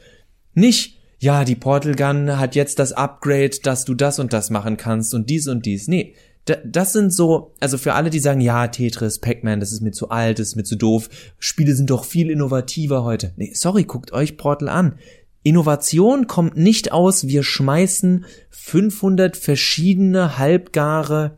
Nicht, 0.53 0.97
ja, 1.19 1.45
die 1.45 1.55
Portal 1.55 1.95
Gun 1.95 2.37
hat 2.37 2.55
jetzt 2.55 2.79
das 2.79 2.93
Upgrade, 2.93 3.57
dass 3.63 3.85
du 3.85 3.93
das 3.93 4.19
und 4.19 4.33
das 4.33 4.49
machen 4.49 4.75
kannst 4.75 5.13
und 5.13 5.29
dies 5.29 5.47
und 5.47 5.65
dies. 5.65 5.87
Nee, 5.87 6.15
das 6.65 6.93
sind 6.93 7.13
so, 7.13 7.53
also 7.59 7.77
für 7.77 7.93
alle, 7.93 8.09
die 8.09 8.19
sagen, 8.19 8.41
ja, 8.41 8.67
Tetris, 8.67 9.19
Pac-Man, 9.19 9.59
das 9.59 9.71
ist 9.71 9.81
mir 9.81 9.91
zu 9.91 10.09
alt, 10.09 10.39
das 10.39 10.49
ist 10.49 10.55
mir 10.55 10.63
zu 10.63 10.75
doof, 10.75 11.09
Spiele 11.39 11.75
sind 11.75 11.89
doch 11.89 12.05
viel 12.05 12.29
innovativer 12.29 13.03
heute. 13.03 13.33
Nee, 13.35 13.51
sorry, 13.53 13.83
guckt 13.83 14.11
euch 14.13 14.37
Portal 14.37 14.69
an. 14.69 14.95
Innovation 15.43 16.27
kommt 16.27 16.57
nicht 16.57 16.91
aus, 16.91 17.27
wir 17.27 17.43
schmeißen 17.43 18.25
500 18.49 19.37
verschiedene 19.37 20.37
halbgare 20.37 21.37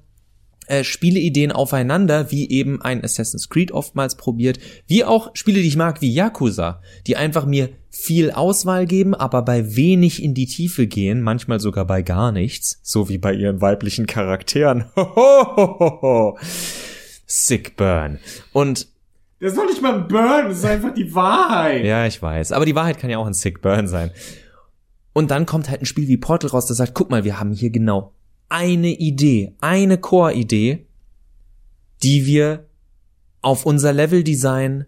äh, 0.70 0.84
Spieleideen 0.84 1.52
aufeinander, 1.52 2.32
wie 2.32 2.50
eben 2.50 2.82
ein 2.82 3.04
Assassin's 3.04 3.50
Creed 3.50 3.72
oftmals 3.72 4.16
probiert, 4.16 4.60
wie 4.88 5.04
auch 5.04 5.32
Spiele, 5.34 5.62
die 5.62 5.68
ich 5.68 5.76
mag, 5.76 6.02
wie 6.02 6.14
Yakuza, 6.14 6.82
die 7.08 7.18
einfach 7.18 7.46
mir 7.46 7.70
viel 7.90 8.32
Auswahl 8.32 8.86
geben, 8.86 9.16
aber 9.16 9.42
bei 9.42 9.76
wenig 9.76 10.24
in 10.24 10.36
die 10.36 10.46
Tiefe 10.46 10.86
gehen, 10.86 11.22
manchmal 11.22 11.60
sogar 11.60 11.86
bei 11.86 12.04
gar 12.04 12.32
nichts, 12.32 12.80
so 12.84 13.10
wie 13.10 13.18
bei 13.18 13.34
ihren 13.34 13.62
weiblichen 13.62 14.06
Charakteren. 14.06 14.86
Sick 17.26 17.76
Burn. 17.76 18.20
Und 18.54 18.88
das 19.40 19.54
ist 19.54 19.58
doch 19.58 19.66
nicht 19.66 19.82
mal 19.82 19.96
ein 19.96 20.08
Burn, 20.08 20.50
das 20.50 20.60
ist 20.60 20.66
einfach 20.66 20.94
die 20.94 21.16
Wahrheit. 21.16 21.84
Ja, 21.84 22.06
ich 22.06 22.22
weiß. 22.22 22.52
Aber 22.52 22.66
die 22.66 22.76
Wahrheit 22.76 23.00
kann 23.00 23.10
ja 23.10 23.18
auch 23.18 23.26
ein 23.26 23.34
Sick 23.34 23.62
Burn 23.62 23.88
sein. 23.88 24.12
Und 25.14 25.32
dann 25.32 25.46
kommt 25.48 25.70
halt 25.70 25.82
ein 25.82 25.86
Spiel 25.86 26.08
wie 26.08 26.18
Portal 26.18 26.52
raus, 26.52 26.68
das 26.68 26.78
sagt, 26.78 26.94
guck 26.94 27.10
mal, 27.10 27.24
wir 27.24 27.40
haben 27.40 27.52
hier 27.52 27.72
genau 27.72 28.14
eine 28.50 28.90
Idee, 28.90 29.54
eine 29.62 29.98
Core-Idee, 29.98 30.86
die 32.04 32.26
wir 32.26 32.66
auf 33.42 33.66
unser 33.66 33.94
Level-Design 33.94 34.86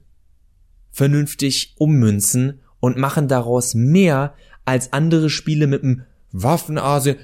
vernünftig 0.91 1.75
ummünzen 1.77 2.59
und 2.79 2.97
machen 2.97 3.27
daraus 3.27 3.73
mehr 3.73 4.33
als 4.65 4.91
andere 4.93 5.29
Spiele 5.29 5.67
mit 5.67 5.83
einem 5.83 6.03
Waffenarsenal 6.31 7.17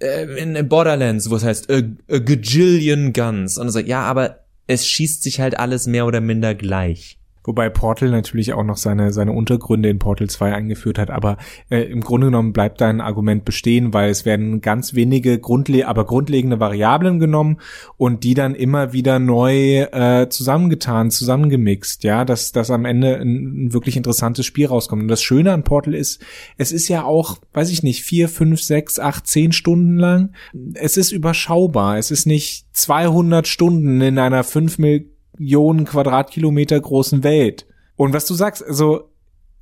äh, 0.00 0.24
in 0.40 0.68
Borderlands, 0.68 1.30
wo 1.30 1.36
es 1.36 1.44
heißt 1.44 1.70
a, 1.70 1.82
a 2.08 2.18
gajillion 2.18 3.12
guns 3.12 3.58
und 3.58 3.70
so 3.70 3.78
ja, 3.78 4.02
aber 4.02 4.44
es 4.66 4.86
schießt 4.86 5.22
sich 5.22 5.40
halt 5.40 5.58
alles 5.58 5.86
mehr 5.86 6.06
oder 6.06 6.20
minder 6.20 6.54
gleich. 6.54 7.18
Wobei 7.46 7.70
Portal 7.70 8.10
natürlich 8.10 8.52
auch 8.52 8.64
noch 8.64 8.76
seine, 8.76 9.12
seine 9.12 9.32
Untergründe 9.32 9.88
in 9.88 9.98
Portal 9.98 10.28
2 10.28 10.52
eingeführt 10.52 10.98
hat, 10.98 11.10
aber 11.10 11.38
äh, 11.70 11.82
im 11.82 12.00
Grunde 12.00 12.26
genommen 12.26 12.52
bleibt 12.52 12.80
dein 12.80 13.00
Argument 13.00 13.44
bestehen, 13.44 13.94
weil 13.94 14.10
es 14.10 14.24
werden 14.24 14.60
ganz 14.60 14.94
wenige 14.94 15.38
grundle 15.38 15.86
aber 15.86 16.04
grundlegende 16.04 16.60
Variablen 16.60 17.18
genommen 17.18 17.58
und 17.96 18.24
die 18.24 18.34
dann 18.34 18.54
immer 18.54 18.92
wieder 18.92 19.18
neu 19.18 19.82
äh, 19.82 20.28
zusammengetan, 20.28 21.10
zusammengemixt, 21.10 22.04
ja, 22.04 22.24
dass, 22.24 22.52
dass 22.52 22.70
am 22.70 22.84
Ende 22.84 23.16
ein, 23.16 23.66
ein 23.66 23.72
wirklich 23.72 23.96
interessantes 23.96 24.44
Spiel 24.44 24.66
rauskommt. 24.66 25.02
Und 25.02 25.08
das 25.08 25.22
Schöne 25.22 25.52
an 25.52 25.64
Portal 25.64 25.94
ist, 25.94 26.20
es 26.56 26.72
ist 26.72 26.88
ja 26.88 27.04
auch, 27.04 27.38
weiß 27.52 27.70
ich 27.70 27.82
nicht, 27.82 28.02
vier, 28.02 28.28
fünf, 28.28 28.60
sechs, 28.60 28.98
acht, 28.98 29.26
zehn 29.26 29.52
Stunden 29.52 29.98
lang. 29.98 30.32
Es 30.74 30.96
ist 30.96 31.12
überschaubar. 31.12 31.98
Es 31.98 32.10
ist 32.10 32.26
nicht 32.26 32.66
200 32.72 33.46
Stunden 33.46 34.00
in 34.00 34.18
einer 34.18 34.44
fünf 34.44 34.78
Millionen 34.78 35.15
Millionen 35.38 35.84
Quadratkilometer 35.84 36.80
großen 36.80 37.22
Welt. 37.22 37.66
Und 37.96 38.12
was 38.12 38.26
du 38.26 38.34
sagst, 38.34 38.64
also 38.64 39.10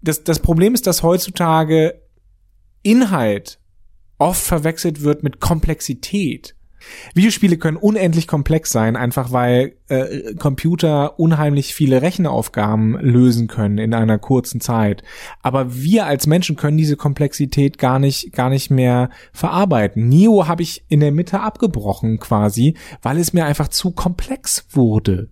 das, 0.02 0.24
das 0.24 0.40
Problem 0.40 0.74
ist, 0.74 0.86
dass 0.86 1.02
heutzutage 1.02 2.00
Inhalt 2.82 3.58
oft 4.18 4.42
verwechselt 4.42 5.02
wird 5.02 5.22
mit 5.22 5.40
Komplexität. 5.40 6.54
Videospiele 7.14 7.56
können 7.56 7.78
unendlich 7.78 8.26
komplex 8.26 8.70
sein, 8.70 8.96
einfach 8.96 9.32
weil 9.32 9.76
äh, 9.88 10.34
Computer 10.34 11.18
unheimlich 11.18 11.74
viele 11.74 12.02
Rechenaufgaben 12.02 12.98
lösen 13.00 13.46
können 13.46 13.78
in 13.78 13.94
einer 13.94 14.18
kurzen 14.18 14.60
Zeit. 14.60 15.02
Aber 15.40 15.74
wir 15.74 16.06
als 16.06 16.26
Menschen 16.26 16.56
können 16.56 16.76
diese 16.76 16.96
Komplexität 16.96 17.78
gar 17.78 17.98
nicht 17.98 18.32
gar 18.32 18.50
nicht 18.50 18.70
mehr 18.70 19.08
verarbeiten. 19.32 20.08
Nio 20.08 20.46
habe 20.46 20.62
ich 20.62 20.84
in 20.88 21.00
der 21.00 21.12
Mitte 21.12 21.40
abgebrochen 21.40 22.18
quasi, 22.18 22.76
weil 23.00 23.18
es 23.18 23.32
mir 23.32 23.46
einfach 23.46 23.68
zu 23.68 23.92
komplex 23.92 24.66
wurde. 24.70 25.30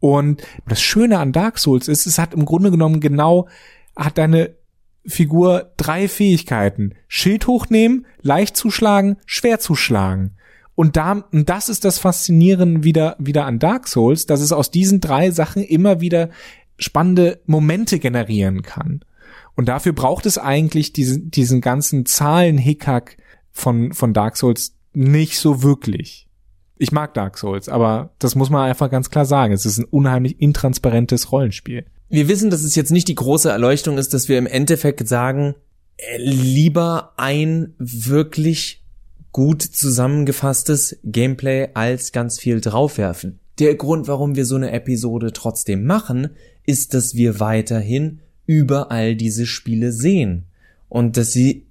Und 0.00 0.42
das 0.68 0.80
Schöne 0.80 1.18
an 1.18 1.32
Dark 1.32 1.58
Souls 1.58 1.88
ist, 1.88 2.06
es 2.06 2.18
hat 2.18 2.34
im 2.34 2.44
Grunde 2.44 2.70
genommen 2.70 3.00
genau, 3.00 3.48
hat 3.96 4.18
deine 4.18 4.54
Figur 5.06 5.72
drei 5.76 6.08
Fähigkeiten. 6.08 6.94
Schild 7.08 7.46
hochnehmen, 7.46 8.06
leicht 8.22 8.56
zuschlagen, 8.56 9.16
schwer 9.24 9.60
zuschlagen. 9.60 10.36
Und 10.74 10.96
da, 10.96 11.24
und 11.32 11.48
das 11.48 11.68
ist 11.68 11.84
das 11.84 11.98
Faszinierende 11.98 12.84
wieder, 12.84 13.16
wieder 13.18 13.46
an 13.46 13.58
Dark 13.58 13.88
Souls, 13.88 14.26
dass 14.26 14.40
es 14.40 14.52
aus 14.52 14.70
diesen 14.70 15.00
drei 15.00 15.30
Sachen 15.30 15.62
immer 15.62 16.00
wieder 16.00 16.28
spannende 16.78 17.40
Momente 17.46 17.98
generieren 17.98 18.62
kann. 18.62 19.00
Und 19.54 19.68
dafür 19.68 19.94
braucht 19.94 20.26
es 20.26 20.36
eigentlich 20.36 20.92
diesen, 20.92 21.30
diesen 21.30 21.62
ganzen 21.62 22.04
Zahlen-Hickhack 22.04 23.16
von, 23.52 23.94
von 23.94 24.12
Dark 24.12 24.36
Souls 24.36 24.74
nicht 24.92 25.38
so 25.38 25.62
wirklich 25.62 26.25
ich 26.78 26.92
mag 26.92 27.14
Dark 27.14 27.38
Souls, 27.38 27.68
aber 27.68 28.10
das 28.18 28.34
muss 28.34 28.50
man 28.50 28.68
einfach 28.68 28.90
ganz 28.90 29.10
klar 29.10 29.24
sagen. 29.24 29.52
Es 29.52 29.66
ist 29.66 29.78
ein 29.78 29.84
unheimlich 29.84 30.40
intransparentes 30.40 31.32
Rollenspiel. 31.32 31.86
Wir 32.08 32.28
wissen, 32.28 32.50
dass 32.50 32.62
es 32.62 32.74
jetzt 32.74 32.92
nicht 32.92 33.08
die 33.08 33.14
große 33.14 33.50
Erleuchtung 33.50 33.98
ist, 33.98 34.14
dass 34.14 34.28
wir 34.28 34.38
im 34.38 34.46
Endeffekt 34.46 35.08
sagen, 35.08 35.54
äh, 35.96 36.18
lieber 36.18 37.14
ein 37.16 37.74
wirklich 37.78 38.82
gut 39.32 39.62
zusammengefasstes 39.62 40.98
Gameplay 41.04 41.68
als 41.74 42.12
ganz 42.12 42.38
viel 42.38 42.60
draufwerfen. 42.60 43.38
Der 43.58 43.74
Grund, 43.74 44.08
warum 44.08 44.36
wir 44.36 44.44
so 44.44 44.56
eine 44.56 44.70
Episode 44.70 45.32
trotzdem 45.32 45.84
machen, 45.84 46.30
ist, 46.64 46.94
dass 46.94 47.14
wir 47.14 47.40
weiterhin 47.40 48.20
überall 48.44 49.16
diese 49.16 49.46
Spiele 49.46 49.92
sehen 49.92 50.44
und 50.88 51.16
dass 51.16 51.32
sie 51.32 51.66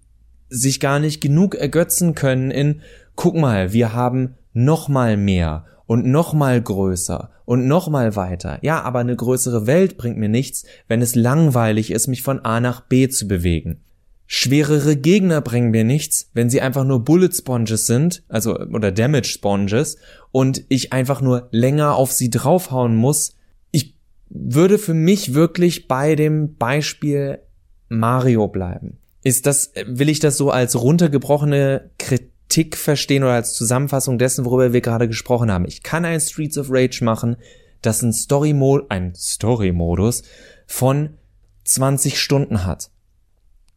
sich 0.50 0.80
gar 0.80 1.00
nicht 1.00 1.22
genug 1.22 1.56
ergötzen 1.56 2.16
können 2.16 2.52
in, 2.52 2.82
guck 3.16 3.36
mal, 3.36 3.74
wir 3.74 3.94
haben 3.94 4.36
noch 4.56 4.88
mal 4.88 5.18
mehr 5.18 5.66
und 5.86 6.06
noch 6.06 6.34
mal 6.34 6.60
größer 6.60 7.30
und 7.46 7.68
noch 7.68 7.90
mal 7.90 8.16
weiter. 8.16 8.58
Ja, 8.62 8.82
aber 8.82 9.00
eine 9.00 9.16
größere 9.16 9.68
Welt 9.68 9.98
bringt 9.98 10.18
mir 10.18 10.30
nichts, 10.30 10.66
wenn 10.88 11.02
es 11.02 11.14
langweilig 11.14 11.92
ist, 11.92 12.08
mich 12.08 12.24
von 12.24 12.44
A 12.44 12.60
nach 12.60 12.82
B 12.82 13.08
zu 13.08 13.28
bewegen. 13.28 13.82
Schwerere 14.28 14.96
Gegner 14.96 15.42
bringen 15.42 15.70
mir 15.70 15.84
nichts, 15.84 16.32
wenn 16.34 16.50
sie 16.50 16.62
einfach 16.62 16.84
nur 16.84 17.06
Bullet 17.06 17.30
Sponges 17.32 17.86
sind, 17.86 18.24
also 18.28 18.58
oder 18.58 18.92
Damage 18.92 19.28
Sponges 19.28 19.98
und 20.32 20.64
ich 20.70 20.92
einfach 20.94 21.22
nur 21.22 21.48
länger 21.52 21.94
auf 21.96 22.12
sie 22.12 22.32
draufhauen 22.32 22.96
muss. 22.96 23.36
Ich 23.70 23.94
würde 24.30 24.80
für 24.80 24.96
mich 24.96 25.36
wirklich 25.36 25.88
bei 25.88 26.16
dem 26.16 26.56
Beispiel 26.56 27.40
Mario 27.88 28.48
bleiben. 28.48 28.98
Ist 29.24 29.46
das 29.46 29.74
will 29.86 30.10
ich 30.10 30.20
das 30.20 30.38
so 30.38 30.50
als 30.50 30.82
runtergebrochene 30.82 31.92
Kritik 32.00 32.35
Tick 32.56 32.78
verstehen 32.78 33.24
oder 33.24 33.34
als 33.34 33.54
Zusammenfassung 33.54 34.18
dessen, 34.18 34.46
worüber 34.46 34.72
wir 34.72 34.80
gerade 34.80 35.10
gesprochen 35.10 35.52
haben. 35.52 35.66
Ich 35.66 35.84
kann 35.84 36.06
ein 36.06 36.22
Streets 36.22 36.58
of 36.58 36.68
Rage 36.70 37.04
machen, 37.04 37.36
das 37.82 38.02
ein 38.02 38.14
Story 38.14 38.54
Mode, 38.54 38.86
ein 38.88 39.14
Story 39.14 39.74
Modus 39.74 40.24
von 40.66 41.18
20 41.66 42.18
Stunden 42.18 42.64
hat. 42.64 42.92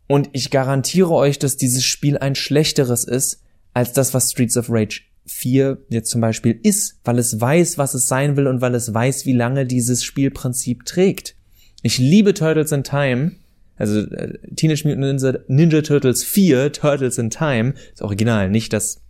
Und 0.06 0.30
ich 0.32 0.52
garantiere 0.52 1.10
euch, 1.10 1.40
dass 1.40 1.56
dieses 1.56 1.82
Spiel 1.82 2.18
ein 2.18 2.36
schlechteres 2.36 3.02
ist 3.02 3.42
als 3.74 3.94
das, 3.94 4.14
was 4.14 4.30
Streets 4.30 4.56
of 4.56 4.70
Rage 4.70 5.00
4 5.26 5.78
jetzt 5.88 6.10
zum 6.10 6.20
Beispiel 6.20 6.56
ist, 6.62 7.00
weil 7.02 7.18
es 7.18 7.40
weiß, 7.40 7.78
was 7.78 7.94
es 7.94 8.06
sein 8.06 8.36
will 8.36 8.46
und 8.46 8.60
weil 8.60 8.76
es 8.76 8.94
weiß, 8.94 9.26
wie 9.26 9.32
lange 9.32 9.66
dieses 9.66 10.04
Spielprinzip 10.04 10.84
trägt. 10.84 11.34
Ich 11.82 11.98
liebe 11.98 12.32
Turtles 12.32 12.70
in 12.70 12.84
Time, 12.84 13.32
also 13.78 14.00
äh, 14.00 14.38
Teenage 14.54 14.86
Mutant 14.86 15.22
Ninja, 15.22 15.38
Ninja 15.46 15.82
Turtles 15.82 16.24
4, 16.24 16.72
Turtles 16.72 17.18
in 17.18 17.30
Time, 17.30 17.74
ist 17.92 18.02
original, 18.02 18.50
nicht 18.50 18.72
das 18.72 19.00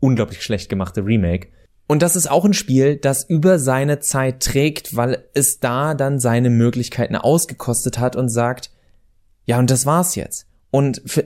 unglaublich 0.00 0.42
schlecht 0.42 0.68
gemachte 0.68 1.04
Remake. 1.04 1.48
Und 1.86 2.02
das 2.02 2.16
ist 2.16 2.30
auch 2.30 2.44
ein 2.44 2.52
Spiel, 2.52 2.96
das 2.96 3.24
über 3.28 3.58
seine 3.58 3.98
Zeit 4.00 4.42
trägt, 4.42 4.94
weil 4.94 5.24
es 5.32 5.58
da 5.58 5.94
dann 5.94 6.20
seine 6.20 6.50
Möglichkeiten 6.50 7.16
ausgekostet 7.16 7.98
hat 7.98 8.14
und 8.14 8.28
sagt, 8.28 8.70
ja, 9.46 9.58
und 9.58 9.70
das 9.70 9.86
war's 9.86 10.14
jetzt. 10.14 10.46
Und 10.70 11.00
für, 11.06 11.24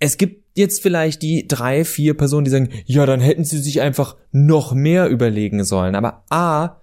es 0.00 0.16
gibt 0.16 0.56
jetzt 0.56 0.82
vielleicht 0.82 1.22
die 1.22 1.46
drei, 1.46 1.84
vier 1.84 2.16
Personen, 2.16 2.44
die 2.44 2.50
sagen, 2.50 2.70
ja, 2.86 3.06
dann 3.06 3.20
hätten 3.20 3.44
sie 3.44 3.58
sich 3.58 3.80
einfach 3.80 4.16
noch 4.32 4.74
mehr 4.74 5.08
überlegen 5.08 5.62
sollen. 5.62 5.94
Aber 5.94 6.24
A, 6.30 6.80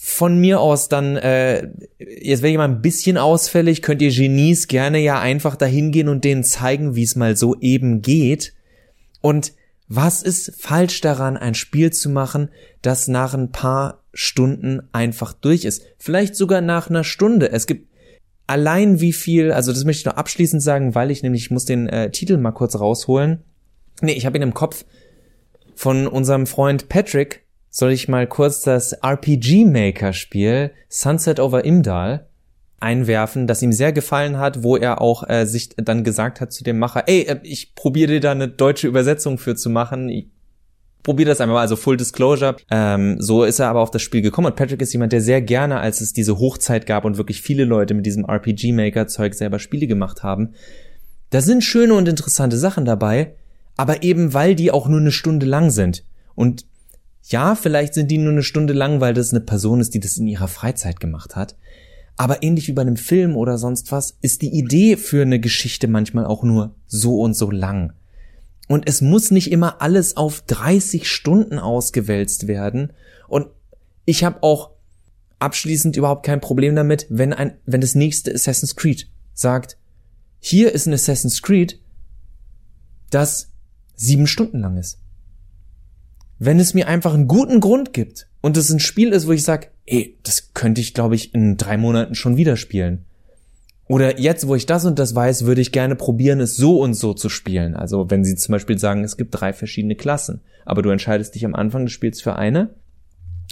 von 0.00 0.38
mir 0.38 0.60
aus 0.60 0.88
dann, 0.88 1.16
äh, 1.16 1.68
jetzt 1.98 2.42
wäre 2.42 2.50
ich 2.50 2.56
mal 2.56 2.64
ein 2.64 2.82
bisschen 2.82 3.18
ausfällig, 3.18 3.82
könnt 3.82 4.02
ihr 4.02 4.10
Genies 4.10 4.68
gerne 4.68 4.98
ja 4.98 5.20
einfach 5.20 5.56
dahin 5.56 5.92
gehen 5.92 6.08
und 6.08 6.24
denen 6.24 6.44
zeigen, 6.44 6.94
wie 6.94 7.02
es 7.02 7.16
mal 7.16 7.36
so 7.36 7.56
eben 7.60 8.00
geht. 8.02 8.54
Und 9.20 9.52
was 9.88 10.22
ist 10.22 10.54
falsch 10.58 11.00
daran, 11.00 11.36
ein 11.36 11.54
Spiel 11.54 11.92
zu 11.92 12.10
machen, 12.10 12.50
das 12.82 13.08
nach 13.08 13.34
ein 13.34 13.52
paar 13.52 14.04
Stunden 14.12 14.82
einfach 14.92 15.32
durch 15.32 15.64
ist? 15.64 15.82
Vielleicht 15.98 16.36
sogar 16.36 16.60
nach 16.60 16.90
einer 16.90 17.04
Stunde. 17.04 17.50
Es 17.50 17.66
gibt 17.66 17.88
allein 18.46 19.00
wie 19.00 19.12
viel, 19.12 19.50
also 19.52 19.72
das 19.72 19.84
möchte 19.84 20.00
ich 20.00 20.06
noch 20.06 20.16
abschließend 20.16 20.62
sagen, 20.62 20.94
weil 20.94 21.10
ich 21.10 21.22
nämlich, 21.22 21.44
ich 21.44 21.50
muss 21.50 21.64
den 21.64 21.88
äh, 21.88 22.10
Titel 22.10 22.36
mal 22.36 22.52
kurz 22.52 22.78
rausholen. 22.78 23.42
Nee, 24.00 24.12
ich 24.12 24.26
habe 24.26 24.38
ihn 24.38 24.42
im 24.42 24.54
Kopf 24.54 24.84
von 25.74 26.06
unserem 26.06 26.46
Freund 26.46 26.88
Patrick, 26.88 27.44
soll 27.70 27.92
ich 27.92 28.08
mal 28.08 28.26
kurz 28.26 28.62
das 28.62 28.92
RPG 28.92 29.64
Maker 29.64 30.12
Spiel 30.12 30.72
Sunset 30.88 31.40
over 31.40 31.64
Imdal 31.64 32.26
einwerfen, 32.80 33.46
das 33.46 33.62
ihm 33.62 33.72
sehr 33.72 33.92
gefallen 33.92 34.38
hat, 34.38 34.62
wo 34.62 34.76
er 34.76 35.00
auch 35.00 35.28
äh, 35.28 35.46
sich 35.46 35.70
dann 35.76 36.04
gesagt 36.04 36.40
hat 36.40 36.52
zu 36.52 36.62
dem 36.62 36.78
Macher, 36.78 37.04
ey, 37.06 37.22
äh, 37.22 37.40
ich 37.42 37.74
probiere 37.74 38.12
dir 38.12 38.20
da 38.20 38.32
eine 38.32 38.48
deutsche 38.48 38.86
Übersetzung 38.86 39.38
für 39.38 39.56
zu 39.56 39.68
machen. 39.68 40.08
Ich 40.08 40.28
probiere 41.02 41.30
das 41.30 41.40
einmal 41.40 41.54
mal, 41.54 41.62
also 41.62 41.74
Full 41.74 41.96
Disclosure. 41.96 42.56
Ähm, 42.70 43.16
so 43.18 43.42
ist 43.44 43.58
er 43.58 43.68
aber 43.68 43.80
auf 43.80 43.90
das 43.90 44.02
Spiel 44.02 44.22
gekommen 44.22 44.46
und 44.46 44.56
Patrick 44.56 44.80
ist 44.80 44.92
jemand, 44.92 45.12
der 45.12 45.20
sehr 45.20 45.42
gerne, 45.42 45.80
als 45.80 46.00
es 46.00 46.12
diese 46.12 46.38
Hochzeit 46.38 46.86
gab 46.86 47.04
und 47.04 47.16
wirklich 47.16 47.42
viele 47.42 47.64
Leute 47.64 47.94
mit 47.94 48.06
diesem 48.06 48.24
RPG 48.24 48.72
Maker 48.72 49.08
Zeug 49.08 49.34
selber 49.34 49.58
Spiele 49.58 49.86
gemacht 49.86 50.22
haben, 50.22 50.54
da 51.30 51.40
sind 51.40 51.64
schöne 51.64 51.94
und 51.94 52.08
interessante 52.08 52.56
Sachen 52.56 52.84
dabei, 52.84 53.34
aber 53.76 54.02
eben 54.02 54.34
weil 54.34 54.54
die 54.54 54.70
auch 54.70 54.88
nur 54.88 55.00
eine 55.00 55.12
Stunde 55.12 55.46
lang 55.46 55.70
sind. 55.70 56.04
Und 56.34 56.64
ja, 57.22 57.54
vielleicht 57.54 57.94
sind 57.94 58.10
die 58.10 58.18
nur 58.18 58.32
eine 58.32 58.42
Stunde 58.42 58.72
lang, 58.72 59.00
weil 59.00 59.14
das 59.14 59.32
eine 59.32 59.40
Person 59.40 59.80
ist, 59.80 59.94
die 59.94 60.00
das 60.00 60.16
in 60.16 60.26
ihrer 60.26 60.48
Freizeit 60.48 61.00
gemacht 61.00 61.36
hat. 61.36 61.56
Aber 62.16 62.42
ähnlich 62.42 62.66
wie 62.68 62.72
bei 62.72 62.82
einem 62.82 62.96
Film 62.96 63.36
oder 63.36 63.58
sonst 63.58 63.92
was, 63.92 64.16
ist 64.22 64.42
die 64.42 64.52
Idee 64.52 64.96
für 64.96 65.22
eine 65.22 65.38
Geschichte 65.38 65.86
manchmal 65.86 66.26
auch 66.26 66.42
nur 66.42 66.74
so 66.86 67.20
und 67.20 67.34
so 67.34 67.50
lang. 67.50 67.92
Und 68.66 68.88
es 68.88 69.00
muss 69.00 69.30
nicht 69.30 69.50
immer 69.52 69.80
alles 69.80 70.16
auf 70.16 70.42
30 70.42 71.08
Stunden 71.08 71.58
ausgewälzt 71.58 72.48
werden. 72.48 72.92
Und 73.28 73.46
ich 74.04 74.24
habe 74.24 74.42
auch 74.42 74.70
abschließend 75.38 75.96
überhaupt 75.96 76.26
kein 76.26 76.40
Problem 76.40 76.74
damit, 76.74 77.06
wenn 77.08 77.32
ein, 77.32 77.54
wenn 77.66 77.80
das 77.80 77.94
nächste 77.94 78.34
Assassin's 78.34 78.74
Creed 78.74 79.08
sagt, 79.32 79.78
hier 80.40 80.72
ist 80.72 80.86
ein 80.86 80.94
Assassin's 80.94 81.42
Creed, 81.42 81.80
das 83.10 83.50
sieben 83.94 84.26
Stunden 84.26 84.60
lang 84.60 84.76
ist. 84.76 84.98
Wenn 86.38 86.60
es 86.60 86.74
mir 86.74 86.88
einfach 86.88 87.14
einen 87.14 87.28
guten 87.28 87.60
Grund 87.60 87.92
gibt 87.92 88.28
und 88.40 88.56
es 88.56 88.70
ein 88.70 88.80
Spiel 88.80 89.12
ist, 89.12 89.26
wo 89.26 89.32
ich 89.32 89.42
sage, 89.42 89.68
ey, 89.86 90.16
das 90.22 90.54
könnte 90.54 90.80
ich, 90.80 90.94
glaube 90.94 91.14
ich, 91.14 91.34
in 91.34 91.56
drei 91.56 91.76
Monaten 91.76 92.14
schon 92.14 92.36
wieder 92.36 92.56
spielen. 92.56 93.04
Oder 93.88 94.20
jetzt, 94.20 94.46
wo 94.46 94.54
ich 94.54 94.66
das 94.66 94.84
und 94.84 94.98
das 94.98 95.14
weiß, 95.14 95.46
würde 95.46 95.62
ich 95.62 95.72
gerne 95.72 95.96
probieren, 95.96 96.40
es 96.40 96.56
so 96.56 96.80
und 96.80 96.94
so 96.94 97.14
zu 97.14 97.30
spielen. 97.30 97.74
Also 97.74 98.10
wenn 98.10 98.22
sie 98.22 98.36
zum 98.36 98.52
Beispiel 98.52 98.78
sagen, 98.78 99.02
es 99.02 99.16
gibt 99.16 99.30
drei 99.32 99.54
verschiedene 99.54 99.96
Klassen, 99.96 100.42
aber 100.66 100.82
du 100.82 100.90
entscheidest 100.90 101.34
dich 101.34 101.44
am 101.46 101.54
Anfang 101.54 101.86
des 101.86 101.92
Spiels 101.92 102.20
für 102.20 102.36
eine 102.36 102.74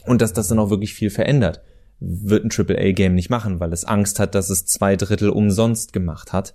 und 0.05 0.21
dass 0.21 0.35
das 0.35 0.49
dann 0.49 0.59
auch 0.59 0.69
wirklich 0.69 0.93
viel 0.93 1.09
verändert, 1.09 1.63
wird 2.01 2.45
ein 2.45 2.51
AAA-Game 2.51 3.15
nicht 3.15 3.31
machen, 3.31 3.61
weil 3.61 3.73
es 3.73 3.87
Angst 3.87 4.21
hat, 4.21 4.35
dass 4.35 4.51
es 4.51 4.67
zwei 4.67 4.97
Drittel 4.97 5.31
umsonst 5.31 5.95
gemacht 5.95 6.35
hat, 6.35 6.55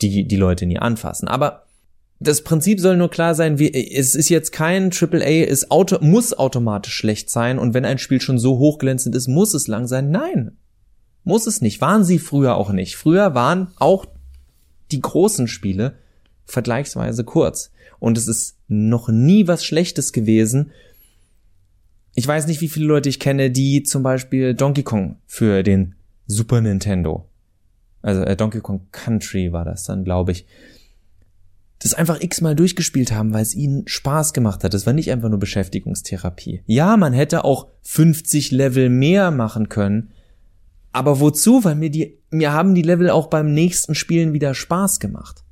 die 0.00 0.28
die 0.28 0.36
Leute 0.36 0.66
nie 0.66 0.78
anfassen. 0.78 1.26
Aber 1.26 1.64
das 2.22 2.44
Prinzip 2.44 2.80
soll 2.80 2.98
nur 2.98 3.10
klar 3.10 3.34
sein, 3.34 3.58
wie, 3.58 3.72
es 3.72 4.14
ist 4.14 4.28
jetzt 4.28 4.52
kein 4.52 4.92
AAA, 4.92 5.46
es 5.48 5.70
auto, 5.70 5.98
muss 6.02 6.34
automatisch 6.34 6.94
schlecht 6.94 7.30
sein 7.30 7.58
und 7.58 7.72
wenn 7.72 7.86
ein 7.86 7.98
Spiel 7.98 8.20
schon 8.20 8.38
so 8.38 8.58
hochglänzend 8.58 9.14
ist, 9.14 9.26
muss 9.26 9.54
es 9.54 9.66
lang 9.68 9.86
sein. 9.86 10.10
Nein, 10.10 10.52
muss 11.24 11.46
es 11.46 11.62
nicht. 11.62 11.80
Waren 11.80 12.04
sie 12.04 12.18
früher 12.18 12.56
auch 12.56 12.72
nicht. 12.72 12.96
Früher 12.96 13.34
waren 13.34 13.68
auch 13.76 14.04
die 14.92 15.00
großen 15.00 15.48
Spiele 15.48 15.94
vergleichsweise 16.44 17.24
kurz 17.24 17.70
und 17.98 18.18
es 18.18 18.28
ist 18.28 18.58
noch 18.68 19.08
nie 19.08 19.46
was 19.48 19.64
Schlechtes 19.64 20.12
gewesen. 20.12 20.72
Ich 22.14 22.26
weiß 22.26 22.48
nicht, 22.48 22.60
wie 22.60 22.68
viele 22.68 22.86
Leute 22.86 23.08
ich 23.08 23.20
kenne, 23.20 23.50
die 23.50 23.82
zum 23.82 24.02
Beispiel 24.02 24.52
Donkey 24.54 24.82
Kong 24.82 25.16
für 25.26 25.62
den 25.62 25.94
Super 26.26 26.60
Nintendo, 26.60 27.28
also 28.02 28.22
äh, 28.22 28.36
Donkey 28.36 28.60
Kong 28.60 28.86
Country 28.92 29.52
war 29.52 29.64
das 29.64 29.84
dann, 29.84 30.04
glaube 30.04 30.32
ich, 30.32 30.46
das 31.80 31.94
einfach 31.94 32.20
x-mal 32.20 32.54
durchgespielt 32.54 33.10
haben, 33.10 33.32
weil 33.32 33.42
es 33.42 33.54
ihnen 33.54 33.88
Spaß 33.88 34.32
gemacht 34.32 34.62
hat. 34.62 34.74
Das 34.74 34.86
war 34.86 34.92
nicht 34.92 35.10
einfach 35.10 35.30
nur 35.30 35.38
Beschäftigungstherapie. 35.38 36.62
Ja, 36.66 36.96
man 36.96 37.12
hätte 37.12 37.44
auch 37.44 37.68
50 37.82 38.50
Level 38.52 38.90
mehr 38.90 39.30
machen 39.30 39.68
können. 39.68 40.10
Aber 40.92 41.20
wozu? 41.20 41.64
Weil 41.64 41.76
mir 41.76 41.90
die, 41.90 42.18
mir 42.30 42.52
haben 42.52 42.74
die 42.74 42.82
Level 42.82 43.10
auch 43.10 43.28
beim 43.28 43.52
nächsten 43.54 43.94
Spielen 43.94 44.32
wieder 44.34 44.54
Spaß 44.54 45.00
gemacht. 45.00 45.42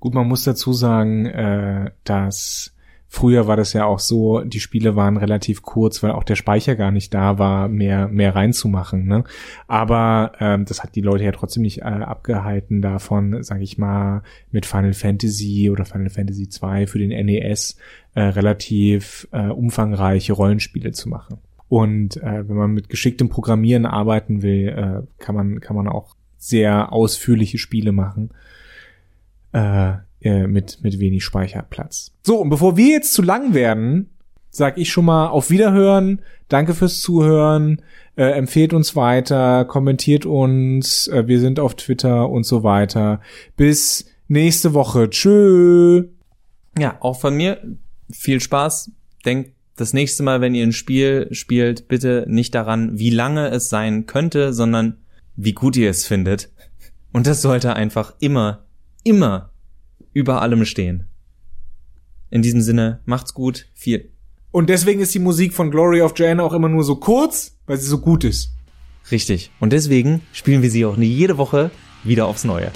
Gut, 0.00 0.14
man 0.14 0.26
muss 0.26 0.44
dazu 0.44 0.72
sagen, 0.72 1.26
äh, 1.26 1.90
dass 2.04 2.73
Früher 3.14 3.46
war 3.46 3.56
das 3.56 3.72
ja 3.74 3.84
auch 3.84 4.00
so, 4.00 4.40
die 4.40 4.58
Spiele 4.58 4.96
waren 4.96 5.16
relativ 5.16 5.62
kurz, 5.62 6.02
weil 6.02 6.10
auch 6.10 6.24
der 6.24 6.34
Speicher 6.34 6.74
gar 6.74 6.90
nicht 6.90 7.14
da 7.14 7.38
war, 7.38 7.68
mehr 7.68 8.08
mehr 8.08 8.34
reinzumachen. 8.34 9.06
Ne? 9.06 9.22
Aber 9.68 10.32
ähm, 10.40 10.64
das 10.64 10.82
hat 10.82 10.96
die 10.96 11.00
Leute 11.00 11.22
ja 11.22 11.30
trotzdem 11.30 11.62
nicht 11.62 11.82
äh, 11.82 11.84
abgehalten 11.84 12.82
davon, 12.82 13.40
sage 13.44 13.62
ich 13.62 13.78
mal, 13.78 14.24
mit 14.50 14.66
Final 14.66 14.94
Fantasy 14.94 15.70
oder 15.70 15.84
Final 15.84 16.10
Fantasy 16.10 16.48
2 16.48 16.88
für 16.88 16.98
den 16.98 17.10
NES 17.10 17.76
äh, 18.16 18.20
relativ 18.20 19.28
äh, 19.30 19.46
umfangreiche 19.46 20.32
Rollenspiele 20.32 20.90
zu 20.90 21.08
machen. 21.08 21.38
Und 21.68 22.16
äh, 22.16 22.48
wenn 22.48 22.56
man 22.56 22.72
mit 22.72 22.88
geschicktem 22.88 23.28
Programmieren 23.28 23.86
arbeiten 23.86 24.42
will, 24.42 24.70
äh, 24.70 25.22
kann 25.22 25.36
man 25.36 25.60
kann 25.60 25.76
man 25.76 25.86
auch 25.86 26.16
sehr 26.36 26.92
ausführliche 26.92 27.58
Spiele 27.58 27.92
machen. 27.92 28.30
Äh, 29.52 29.98
äh, 30.24 30.46
mit, 30.46 30.78
mit 30.82 30.98
wenig 30.98 31.22
Speicherplatz. 31.22 32.12
So, 32.22 32.40
und 32.40 32.50
bevor 32.50 32.76
wir 32.76 32.88
jetzt 32.88 33.12
zu 33.12 33.22
lang 33.22 33.54
werden, 33.54 34.08
sag 34.50 34.78
ich 34.78 34.90
schon 34.90 35.04
mal 35.04 35.28
auf 35.28 35.50
Wiederhören. 35.50 36.22
Danke 36.48 36.74
fürs 36.74 37.00
Zuhören. 37.00 37.82
Äh, 38.16 38.30
empfehlt 38.30 38.72
uns 38.72 38.96
weiter, 38.96 39.64
kommentiert 39.64 40.24
uns. 40.24 41.08
Äh, 41.08 41.26
wir 41.26 41.40
sind 41.40 41.60
auf 41.60 41.74
Twitter 41.74 42.28
und 42.30 42.44
so 42.44 42.62
weiter. 42.62 43.20
Bis 43.56 44.06
nächste 44.28 44.72
Woche. 44.72 45.10
Tschö. 45.10 46.04
Ja, 46.78 46.96
auch 47.00 47.20
von 47.20 47.36
mir 47.36 47.60
viel 48.10 48.40
Spaß. 48.40 48.92
Denkt 49.24 49.52
das 49.76 49.92
nächste 49.92 50.22
Mal, 50.22 50.40
wenn 50.40 50.54
ihr 50.54 50.64
ein 50.64 50.72
Spiel 50.72 51.28
spielt, 51.32 51.88
bitte 51.88 52.24
nicht 52.28 52.54
daran, 52.54 52.98
wie 52.98 53.10
lange 53.10 53.48
es 53.48 53.68
sein 53.68 54.06
könnte, 54.06 54.52
sondern 54.52 54.98
wie 55.36 55.52
gut 55.52 55.76
ihr 55.76 55.90
es 55.90 56.06
findet. 56.06 56.50
Und 57.12 57.26
das 57.26 57.42
sollte 57.42 57.74
einfach 57.74 58.14
immer, 58.20 58.64
immer 59.02 59.50
über 60.14 60.40
allem 60.40 60.64
stehen. 60.64 61.08
In 62.30 62.40
diesem 62.40 62.62
Sinne, 62.62 63.00
macht's 63.04 63.34
gut, 63.34 63.66
viel. 63.74 64.10
Und 64.50 64.70
deswegen 64.70 65.00
ist 65.00 65.14
die 65.14 65.18
Musik 65.18 65.52
von 65.52 65.70
Glory 65.70 66.00
of 66.00 66.14
Jane 66.16 66.42
auch 66.42 66.52
immer 66.52 66.68
nur 66.68 66.84
so 66.84 66.96
kurz, 66.96 67.58
weil 67.66 67.76
sie 67.76 67.88
so 67.88 67.98
gut 67.98 68.24
ist. 68.24 68.54
Richtig. 69.10 69.50
Und 69.60 69.72
deswegen 69.72 70.22
spielen 70.32 70.62
wir 70.62 70.70
sie 70.70 70.86
auch 70.86 70.96
nie 70.96 71.06
jede 71.06 71.36
Woche 71.36 71.70
wieder 72.04 72.26
aufs 72.26 72.44
Neue. 72.44 72.70